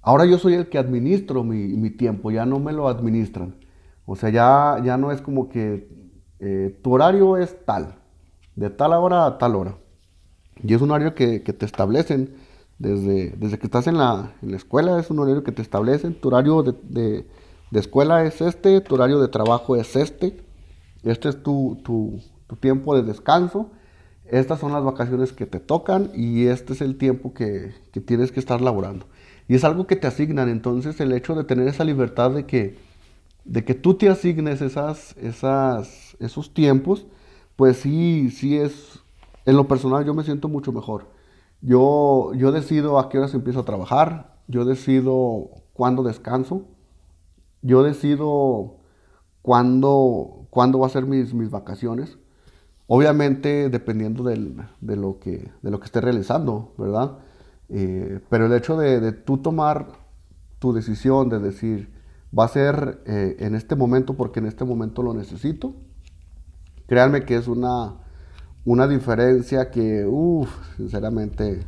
ahora 0.00 0.26
yo 0.26 0.38
soy 0.38 0.54
el 0.54 0.68
que 0.68 0.78
administro 0.78 1.42
mi, 1.42 1.90
tiempo, 1.90 2.30
ya 2.30 2.46
no 2.46 2.60
me 2.60 2.72
lo 2.72 2.86
administran. 2.86 3.56
O 4.06 4.14
sea, 4.14 4.30
ya, 4.30 4.80
ya 4.84 4.96
no 4.96 5.10
es 5.10 5.20
como 5.20 5.48
que 5.48 5.88
eh, 6.38 6.78
tu 6.82 6.92
horario 6.92 7.36
es 7.36 7.56
tal, 7.64 7.96
de 8.54 8.70
tal 8.70 8.92
hora 8.92 9.26
a 9.26 9.38
tal 9.38 9.56
hora. 9.56 9.76
Y 10.62 10.72
es 10.72 10.80
un 10.82 10.92
horario 10.92 11.16
que, 11.16 11.40
te 11.40 11.66
establecen 11.66 12.36
desde, 12.78 13.30
desde 13.30 13.58
que 13.58 13.66
estás 13.66 13.88
en 13.88 13.98
la, 13.98 14.34
escuela, 14.52 15.00
es 15.00 15.10
un 15.10 15.18
horario 15.18 15.42
que 15.42 15.50
te 15.50 15.62
establecen. 15.62 16.14
Tu 16.14 16.28
horario 16.28 16.62
de, 16.62 17.26
escuela 17.78 18.24
es 18.24 18.40
este, 18.40 18.80
tu 18.80 18.96
horario 18.96 19.20
de 19.20 19.28
trabajo 19.28 19.76
es 19.76 19.94
este. 19.94 20.42
Este 21.04 21.28
es 21.28 21.42
tu, 21.42 21.80
tu 21.84 22.20
tiempo 22.56 22.96
de 22.96 23.04
descanso 23.04 23.70
estas 24.30 24.60
son 24.60 24.72
las 24.72 24.84
vacaciones 24.84 25.32
que 25.32 25.44
te 25.44 25.58
tocan 25.58 26.10
y 26.14 26.46
este 26.46 26.72
es 26.72 26.80
el 26.80 26.96
tiempo 26.96 27.34
que, 27.34 27.74
tienes 28.06 28.30
que 28.30 28.38
estar 28.38 28.60
laborando. 28.60 29.06
Y 29.48 29.56
es 29.56 29.64
algo 29.64 29.88
que 29.88 29.96
te 29.96 30.06
asignan, 30.06 30.48
entonces 30.48 31.00
el 31.00 31.12
hecho 31.12 31.34
de 31.34 31.42
tener 31.42 31.66
esa 31.66 31.82
libertad 31.82 32.30
de 32.30 32.46
que, 32.46 32.78
de 33.44 33.64
que 33.64 33.74
tú 33.74 33.94
te 33.94 34.08
asignes 34.08 34.62
esas, 34.62 35.16
esas, 35.16 36.16
esos 36.20 36.54
tiempos, 36.54 37.06
pues 37.56 37.78
sí, 37.78 38.30
sí 38.30 38.56
es, 38.56 39.00
en 39.46 39.56
lo 39.56 39.66
personal 39.66 40.04
yo 40.04 40.14
me 40.14 40.22
siento 40.22 40.48
mucho 40.48 40.70
mejor. 40.70 41.08
Yo, 41.60 42.32
yo 42.34 42.52
decido 42.52 43.00
a 43.00 43.08
qué 43.08 43.18
horas 43.18 43.34
empiezo 43.34 43.60
a 43.60 43.64
trabajar, 43.64 44.36
yo 44.46 44.64
decido 44.64 45.50
cuándo 45.72 46.04
descanso, 46.04 46.68
yo 47.62 47.82
decido 47.82 48.76
cuándo, 49.42 50.46
cuándo 50.50 50.78
va 50.78 50.86
a 50.86 50.90
ser 50.90 51.06
mis, 51.06 51.34
mis 51.34 51.50
vacaciones. 51.50 52.18
Obviamente 52.86 53.68
dependiendo 53.68 54.24
de, 54.24 54.36
lo 54.96 55.20
que, 55.20 55.50
de 55.62 55.70
lo 55.70 55.78
que 55.78 55.86
esté 55.86 56.00
realizando, 56.00 56.74
¿verdad? 56.76 57.18
Eh, 57.68 58.20
pero 58.28 58.46
el 58.46 58.52
hecho 58.52 58.76
de, 58.76 59.12
tú 59.12 59.38
tomar 59.38 59.86
tu 60.58 60.72
decisión 60.72 61.28
de 61.28 61.38
decir, 61.38 61.92
va 62.36 62.44
a 62.44 62.48
ser 62.48 63.00
eh, 63.06 63.36
en 63.38 63.54
este 63.54 63.76
momento 63.76 64.14
porque 64.14 64.40
en 64.40 64.46
este 64.46 64.64
momento 64.64 65.04
lo 65.04 65.14
necesito, 65.14 65.74
créanme 66.88 67.24
que 67.24 67.36
es 67.36 67.46
una, 67.46 67.94
una 68.64 68.88
diferencia 68.88 69.70
que, 69.70 70.04
uff, 70.04 70.50
sinceramente, 70.76 71.60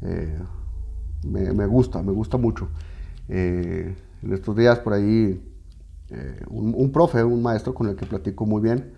eh, 0.00 0.38
me, 1.24 1.66
gusta, 1.66 2.02
me 2.02 2.12
gusta 2.12 2.38
mucho. 2.38 2.68
En 4.22 4.32
estos 4.32 4.56
días 4.56 4.78
por 4.78 4.92
ahí, 4.92 5.48
un, 6.48 6.74
un 6.76 6.92
profe, 6.92 7.24
un 7.24 7.42
maestro 7.42 7.74
con 7.74 7.88
el 7.88 7.96
que 7.96 8.06
platico 8.06 8.44
muy 8.44 8.60
bien, 8.60 8.92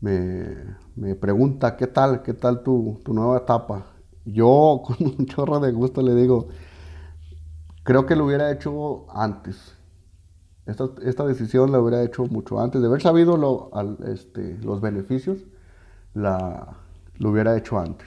me, 0.00 1.14
pregunta, 1.16 1.76
¿qué 1.76 1.86
tal? 1.86 2.22
¿Qué 2.22 2.34
tal 2.34 2.62
tu, 2.62 3.00
nueva 3.06 3.38
etapa? 3.38 3.86
Yo 4.24 4.82
con 4.86 4.96
un 5.00 5.26
chorro 5.26 5.60
de 5.60 5.72
gusto 5.72 6.02
le 6.02 6.14
digo, 6.14 6.48
creo 7.82 8.06
que 8.06 8.16
lo 8.16 8.26
hubiera 8.26 8.50
hecho 8.50 9.06
antes. 9.10 9.74
Esta, 10.66 11.24
decisión 11.24 11.72
la 11.72 11.80
hubiera 11.80 12.02
hecho 12.02 12.26
mucho 12.26 12.60
antes. 12.60 12.82
De 12.82 12.88
haber 12.88 13.00
sabido 13.00 13.38
lo, 13.38 13.70
este, 14.06 14.58
los 14.58 14.82
beneficios, 14.82 15.38
la, 16.12 16.76
lo 17.16 17.30
hubiera 17.30 17.56
hecho 17.56 17.78
antes. 17.78 18.06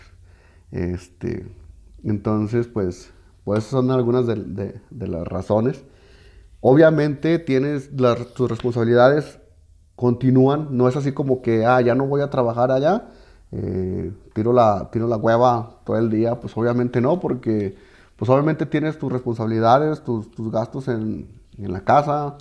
Este, 0.69 1.52
entonces, 2.04 2.67
pues, 2.67 3.12
pues 3.43 3.63
son 3.63 3.89
algunas 3.89 4.28
de, 4.28 4.80
las 4.91 5.28
razones. 5.28 5.84
Obviamente 6.62 7.39
tienes 7.39 7.89
tus 8.36 8.50
responsabilidades 8.50 9.39
continúan, 9.95 10.69
no 10.71 10.88
es 10.88 10.95
así 10.95 11.12
como 11.12 11.41
que, 11.41 11.65
ah, 11.65 11.82
ya 11.82 11.93
no 11.93 12.08
voy 12.08 12.21
a 12.21 12.30
trabajar 12.30 12.71
allá, 12.71 13.10
eh, 13.52 14.12
tiro, 14.34 14.54
la, 14.54 14.89
tiro 14.91 15.08
la 15.08 15.17
hueva 15.17 15.82
todo 15.86 15.97
el 15.97 16.10
día, 16.10 16.39
pues 16.39 16.58
obviamente 16.58 17.02
no, 17.02 17.19
porque 17.19 17.76
pues 18.15 18.30
obviamente 18.30 18.65
tienes 18.65 18.97
tus 18.97 19.12
responsabilidades, 19.12 20.04
tus, 20.04 20.28
gastos 20.52 20.88
en, 20.88 21.39
la 21.58 21.84
casa, 21.84 22.38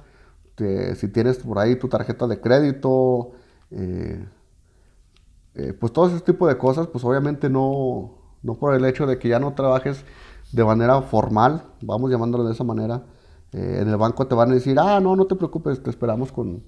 si 0.56 1.08
tienes 1.08 1.38
por 1.38 1.58
ahí 1.58 1.76
tu 1.76 1.88
tarjeta 1.88 2.26
de 2.26 2.40
crédito, 2.40 3.32
eh, 3.70 4.24
eh, 5.54 5.74
pues 5.78 5.92
todo 5.92 6.08
ese 6.08 6.20
tipo 6.20 6.46
de 6.46 6.56
cosas, 6.56 6.86
pues 6.86 7.04
obviamente 7.04 7.50
no, 7.50 8.14
no 8.42 8.54
por 8.54 8.74
el 8.74 8.84
hecho 8.84 9.06
de 9.06 9.18
que 9.18 9.28
ya 9.28 9.38
no 9.38 9.52
trabajes 9.52 10.04
de 10.52 10.64
manera 10.64 11.02
formal, 11.02 11.64
vamos 11.82 12.10
llamándolo 12.10 12.44
de 12.44 12.52
esa 12.52 12.64
manera, 12.64 13.02
en 13.52 13.88
el 13.88 13.96
banco 13.96 14.26
te 14.26 14.34
van 14.34 14.50
a 14.50 14.54
decir, 14.54 14.78
ah, 14.78 15.00
no, 15.00 15.16
no 15.16 15.26
te 15.26 15.34
preocupes, 15.34 15.82
te 15.82 15.90
esperamos 15.90 16.32
con, 16.32 16.62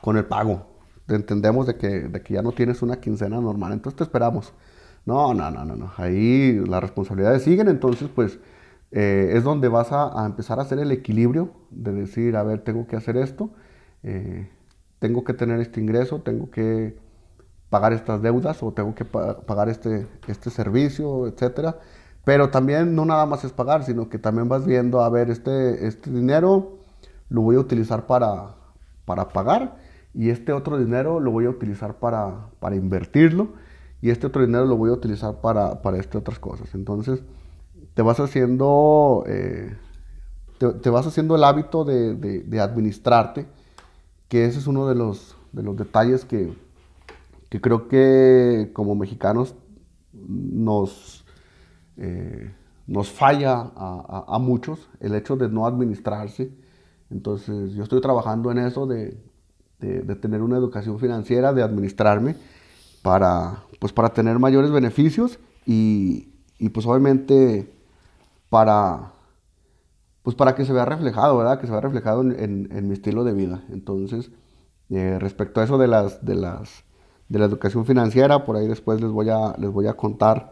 con 0.00 0.16
el 0.16 0.24
pago. 0.24 0.66
Entendemos 1.08 1.66
de 1.66 1.76
que, 1.76 1.88
de 2.08 2.22
que 2.22 2.34
ya 2.34 2.42
no 2.42 2.52
tienes 2.52 2.82
una 2.82 3.00
quincena 3.00 3.40
normal, 3.40 3.72
entonces 3.72 3.96
te 3.98 4.04
esperamos. 4.04 4.52
No, 5.04 5.34
no, 5.34 5.50
no, 5.50 5.64
no, 5.64 5.76
no. 5.76 5.92
Ahí 5.96 6.62
las 6.66 6.80
responsabilidades 6.80 7.42
siguen, 7.42 7.68
entonces 7.68 8.08
pues 8.14 8.38
eh, 8.92 9.32
es 9.34 9.42
donde 9.42 9.68
vas 9.68 9.88
a, 9.90 10.24
empezar 10.26 10.58
a 10.58 10.62
hacer 10.62 10.78
el 10.78 10.92
equilibrio 10.92 11.50
de 11.70 11.92
decir, 11.92 12.36
a 12.36 12.42
ver, 12.42 12.60
tengo 12.60 12.86
que 12.86 12.96
hacer 12.96 13.16
esto, 13.16 13.50
eh, 14.02 14.50
tengo 14.98 15.24
que 15.24 15.34
tener 15.34 15.60
este 15.60 15.80
ingreso, 15.80 16.20
tengo 16.20 16.50
que 16.50 16.96
pagar 17.70 17.92
estas 17.92 18.22
deudas 18.22 18.62
o 18.62 18.72
tengo 18.72 18.94
que 18.94 19.04
pagar 19.04 19.68
este, 19.68 20.06
este 20.28 20.50
servicio, 20.50 21.26
etcétera. 21.26 21.78
Pero 22.24 22.50
también 22.50 22.94
no 22.94 23.04
nada 23.04 23.26
más 23.26 23.44
es 23.44 23.52
pagar, 23.52 23.84
sino 23.84 24.08
que 24.08 24.18
también 24.18 24.48
vas 24.48 24.64
viendo, 24.64 25.02
a 25.02 25.08
ver, 25.08 25.30
este, 25.30 25.86
este 25.86 26.10
dinero 26.10 26.78
lo 27.28 27.40
voy 27.42 27.56
a 27.56 27.60
utilizar 27.60 28.06
para, 28.06 28.54
para 29.04 29.28
pagar 29.28 29.76
y 30.14 30.30
este 30.30 30.52
otro 30.52 30.78
dinero 30.78 31.20
lo 31.20 31.30
voy 31.30 31.46
a 31.46 31.50
utilizar 31.50 31.94
para, 31.94 32.48
para 32.60 32.76
invertirlo 32.76 33.48
y 34.00 34.10
este 34.10 34.26
otro 34.26 34.44
dinero 34.44 34.66
lo 34.66 34.76
voy 34.76 34.90
a 34.90 34.94
utilizar 34.94 35.40
para, 35.40 35.80
para 35.80 35.98
estas 35.98 36.16
otras 36.16 36.38
cosas. 36.38 36.74
Entonces, 36.74 37.22
te 37.94 38.02
vas 38.02 38.18
haciendo, 38.20 39.24
eh, 39.26 39.76
te, 40.58 40.90
vas 40.90 41.06
haciendo 41.06 41.36
el 41.36 41.44
hábito 41.44 41.84
de, 41.84 42.14
de, 42.16 42.60
administrarte, 42.60 43.46
que 44.28 44.44
ese 44.44 44.58
es 44.58 44.66
uno 44.66 44.88
de 44.88 44.94
los, 44.94 45.36
de 45.52 45.62
los 45.62 45.76
detalles 45.76 46.24
que, 46.24 46.52
que 47.48 47.60
creo 47.60 47.88
que 47.88 48.70
como 48.72 48.94
mexicanos 48.94 49.54
nos, 50.12 51.21
nos 52.86 53.10
falla 53.10 53.70
a, 53.76 54.38
muchos, 54.38 54.88
el 55.00 55.14
hecho 55.14 55.36
de 55.36 55.48
no 55.48 55.66
administrarse. 55.66 56.52
Entonces, 57.10 57.74
yo 57.74 57.82
estoy 57.82 58.00
trabajando 58.00 58.50
en 58.50 58.58
eso 58.58 58.86
de, 58.86 59.16
tener 60.20 60.42
una 60.42 60.56
educación 60.56 60.98
financiera, 60.98 61.52
de 61.52 61.62
administrarme 61.62 62.36
para, 63.02 63.64
pues 63.80 63.92
para 63.92 64.10
tener 64.10 64.38
mayores 64.38 64.70
beneficios 64.70 65.38
y, 65.66 66.32
y 66.58 66.68
pues 66.68 66.86
obviamente 66.86 67.72
para, 68.48 69.12
pues 70.22 70.36
para 70.36 70.54
que 70.54 70.64
se 70.64 70.72
vea 70.72 70.84
reflejado, 70.84 71.36
¿verdad? 71.36 71.58
Que 71.58 71.66
se 71.66 71.72
vea 71.72 71.80
reflejado 71.80 72.22
en, 72.22 72.68
en, 72.70 72.88
mi 72.88 72.94
estilo 72.94 73.24
de 73.24 73.32
vida. 73.32 73.64
Entonces, 73.70 74.30
eh, 74.90 75.18
respecto 75.18 75.60
a 75.60 75.64
eso 75.64 75.78
de 75.78 75.88
las, 75.88 76.24
de 76.24 76.34
las, 76.34 76.84
de 77.28 77.38
la 77.38 77.46
educación 77.46 77.84
financiera, 77.84 78.44
por 78.44 78.56
ahí 78.56 78.68
después 78.68 79.00
les 79.00 79.10
voy 79.10 79.30
a, 79.30 79.54
les 79.58 79.70
voy 79.70 79.86
a 79.86 79.94
contar 79.94 80.51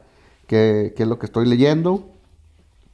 qué, 0.51 0.95
qué 0.97 1.05
es 1.05 1.09
lo 1.09 1.21
que 1.21 1.27
estoy 1.27 1.47
leyendo, 1.47 2.09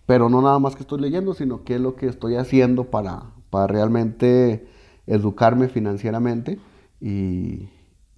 pero 0.05 0.29
no 0.29 0.43
nada 0.43 0.59
más 0.59 0.77
que 0.77 0.83
estoy 0.83 1.01
leyendo, 1.01 1.33
sino 1.33 1.65
qué 1.65 1.77
es 1.77 1.81
lo 1.81 1.97
que 1.97 2.07
estoy 2.07 2.37
haciendo 2.37 2.91
para, 2.91 3.33
para 3.49 3.67
realmente 3.67 4.69
educarme 5.07 5.69
financieramente 5.69 6.61
y, 7.01 7.71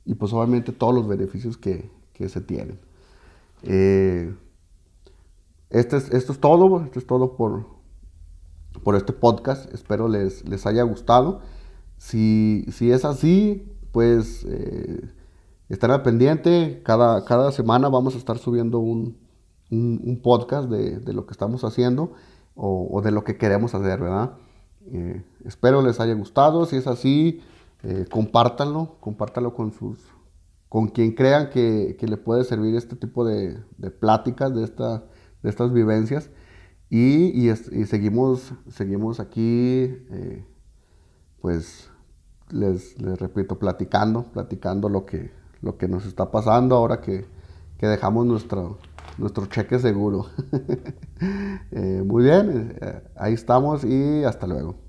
y 0.04 0.14
pues 0.18 0.32
obviamente 0.32 0.72
todos 0.72 0.92
los 0.92 1.06
beneficios 1.06 1.56
que, 1.56 1.88
que 2.14 2.28
se 2.28 2.40
tienen. 2.40 2.80
Eh, 3.62 4.34
este 5.70 5.98
es, 5.98 6.10
esto 6.10 6.32
es 6.32 6.40
todo, 6.40 6.82
esto 6.82 6.98
es 6.98 7.06
todo 7.06 7.36
por, 7.36 7.64
por 8.82 8.96
este 8.96 9.12
podcast. 9.12 9.72
Espero 9.72 10.08
les, 10.08 10.48
les 10.48 10.66
haya 10.66 10.82
gustado. 10.82 11.42
Si, 11.96 12.66
si 12.72 12.90
es 12.90 13.04
así, 13.04 13.70
pues 13.92 14.44
eh, 14.48 15.08
al 15.70 16.02
pendiente. 16.02 16.82
Cada, 16.82 17.24
cada 17.24 17.52
semana 17.52 17.88
vamos 17.88 18.16
a 18.16 18.18
estar 18.18 18.38
subiendo 18.38 18.80
un, 18.80 19.27
un, 19.70 20.20
podcast 20.22 20.68
de, 20.68 20.98
de, 21.00 21.12
lo 21.12 21.26
que 21.26 21.32
estamos 21.32 21.64
haciendo 21.64 22.12
o, 22.54 23.00
de 23.02 23.12
lo 23.12 23.24
que 23.24 23.36
queremos 23.36 23.74
hacer, 23.74 24.00
¿verdad? 24.00 24.32
Eh, 24.90 25.22
espero 25.44 25.82
les 25.82 26.00
haya 26.00 26.14
gustado. 26.14 26.64
Si 26.64 26.76
es 26.76 26.86
así, 26.86 27.40
eh, 27.82 28.06
compártanlo, 28.10 28.96
compártanlo 29.00 29.54
con 29.54 29.72
sus 29.72 29.98
con 30.68 30.88
quien 30.88 31.12
crean 31.12 31.50
que, 31.50 31.96
que 31.98 32.06
le 32.06 32.16
puede 32.16 32.44
servir 32.44 32.74
este 32.76 32.96
tipo 32.96 33.24
de, 33.24 33.58
de 33.78 33.90
pláticas, 33.90 34.54
de, 34.54 34.64
esta, 34.64 35.04
de 35.42 35.50
estas 35.50 35.72
vivencias. 35.72 36.30
Y, 36.90 37.48
y, 37.48 37.54
seguimos, 37.86 38.52
seguimos 38.68 39.20
aquí, 39.20 39.84
eh, 40.10 40.44
pues 41.40 41.90
les, 42.50 42.98
les, 43.00 43.18
repito, 43.18 43.58
platicando, 43.58 44.24
platicando 44.24 44.88
lo 44.88 45.04
que, 45.04 45.30
lo 45.60 45.76
que 45.76 45.88
nos 45.88 46.06
está 46.06 46.30
pasando 46.30 46.76
ahora 46.76 47.00
que, 47.00 47.26
que 47.78 47.86
dejamos 47.86 48.26
nuestro, 48.26 48.78
nuestro 49.18 49.46
cheque 49.46 49.78
seguro. 49.78 50.26
eh, 51.72 52.02
muy 52.04 52.24
bien, 52.24 52.76
eh, 52.80 53.02
ahí 53.16 53.34
estamos 53.34 53.84
y 53.84 54.24
hasta 54.24 54.46
luego. 54.46 54.87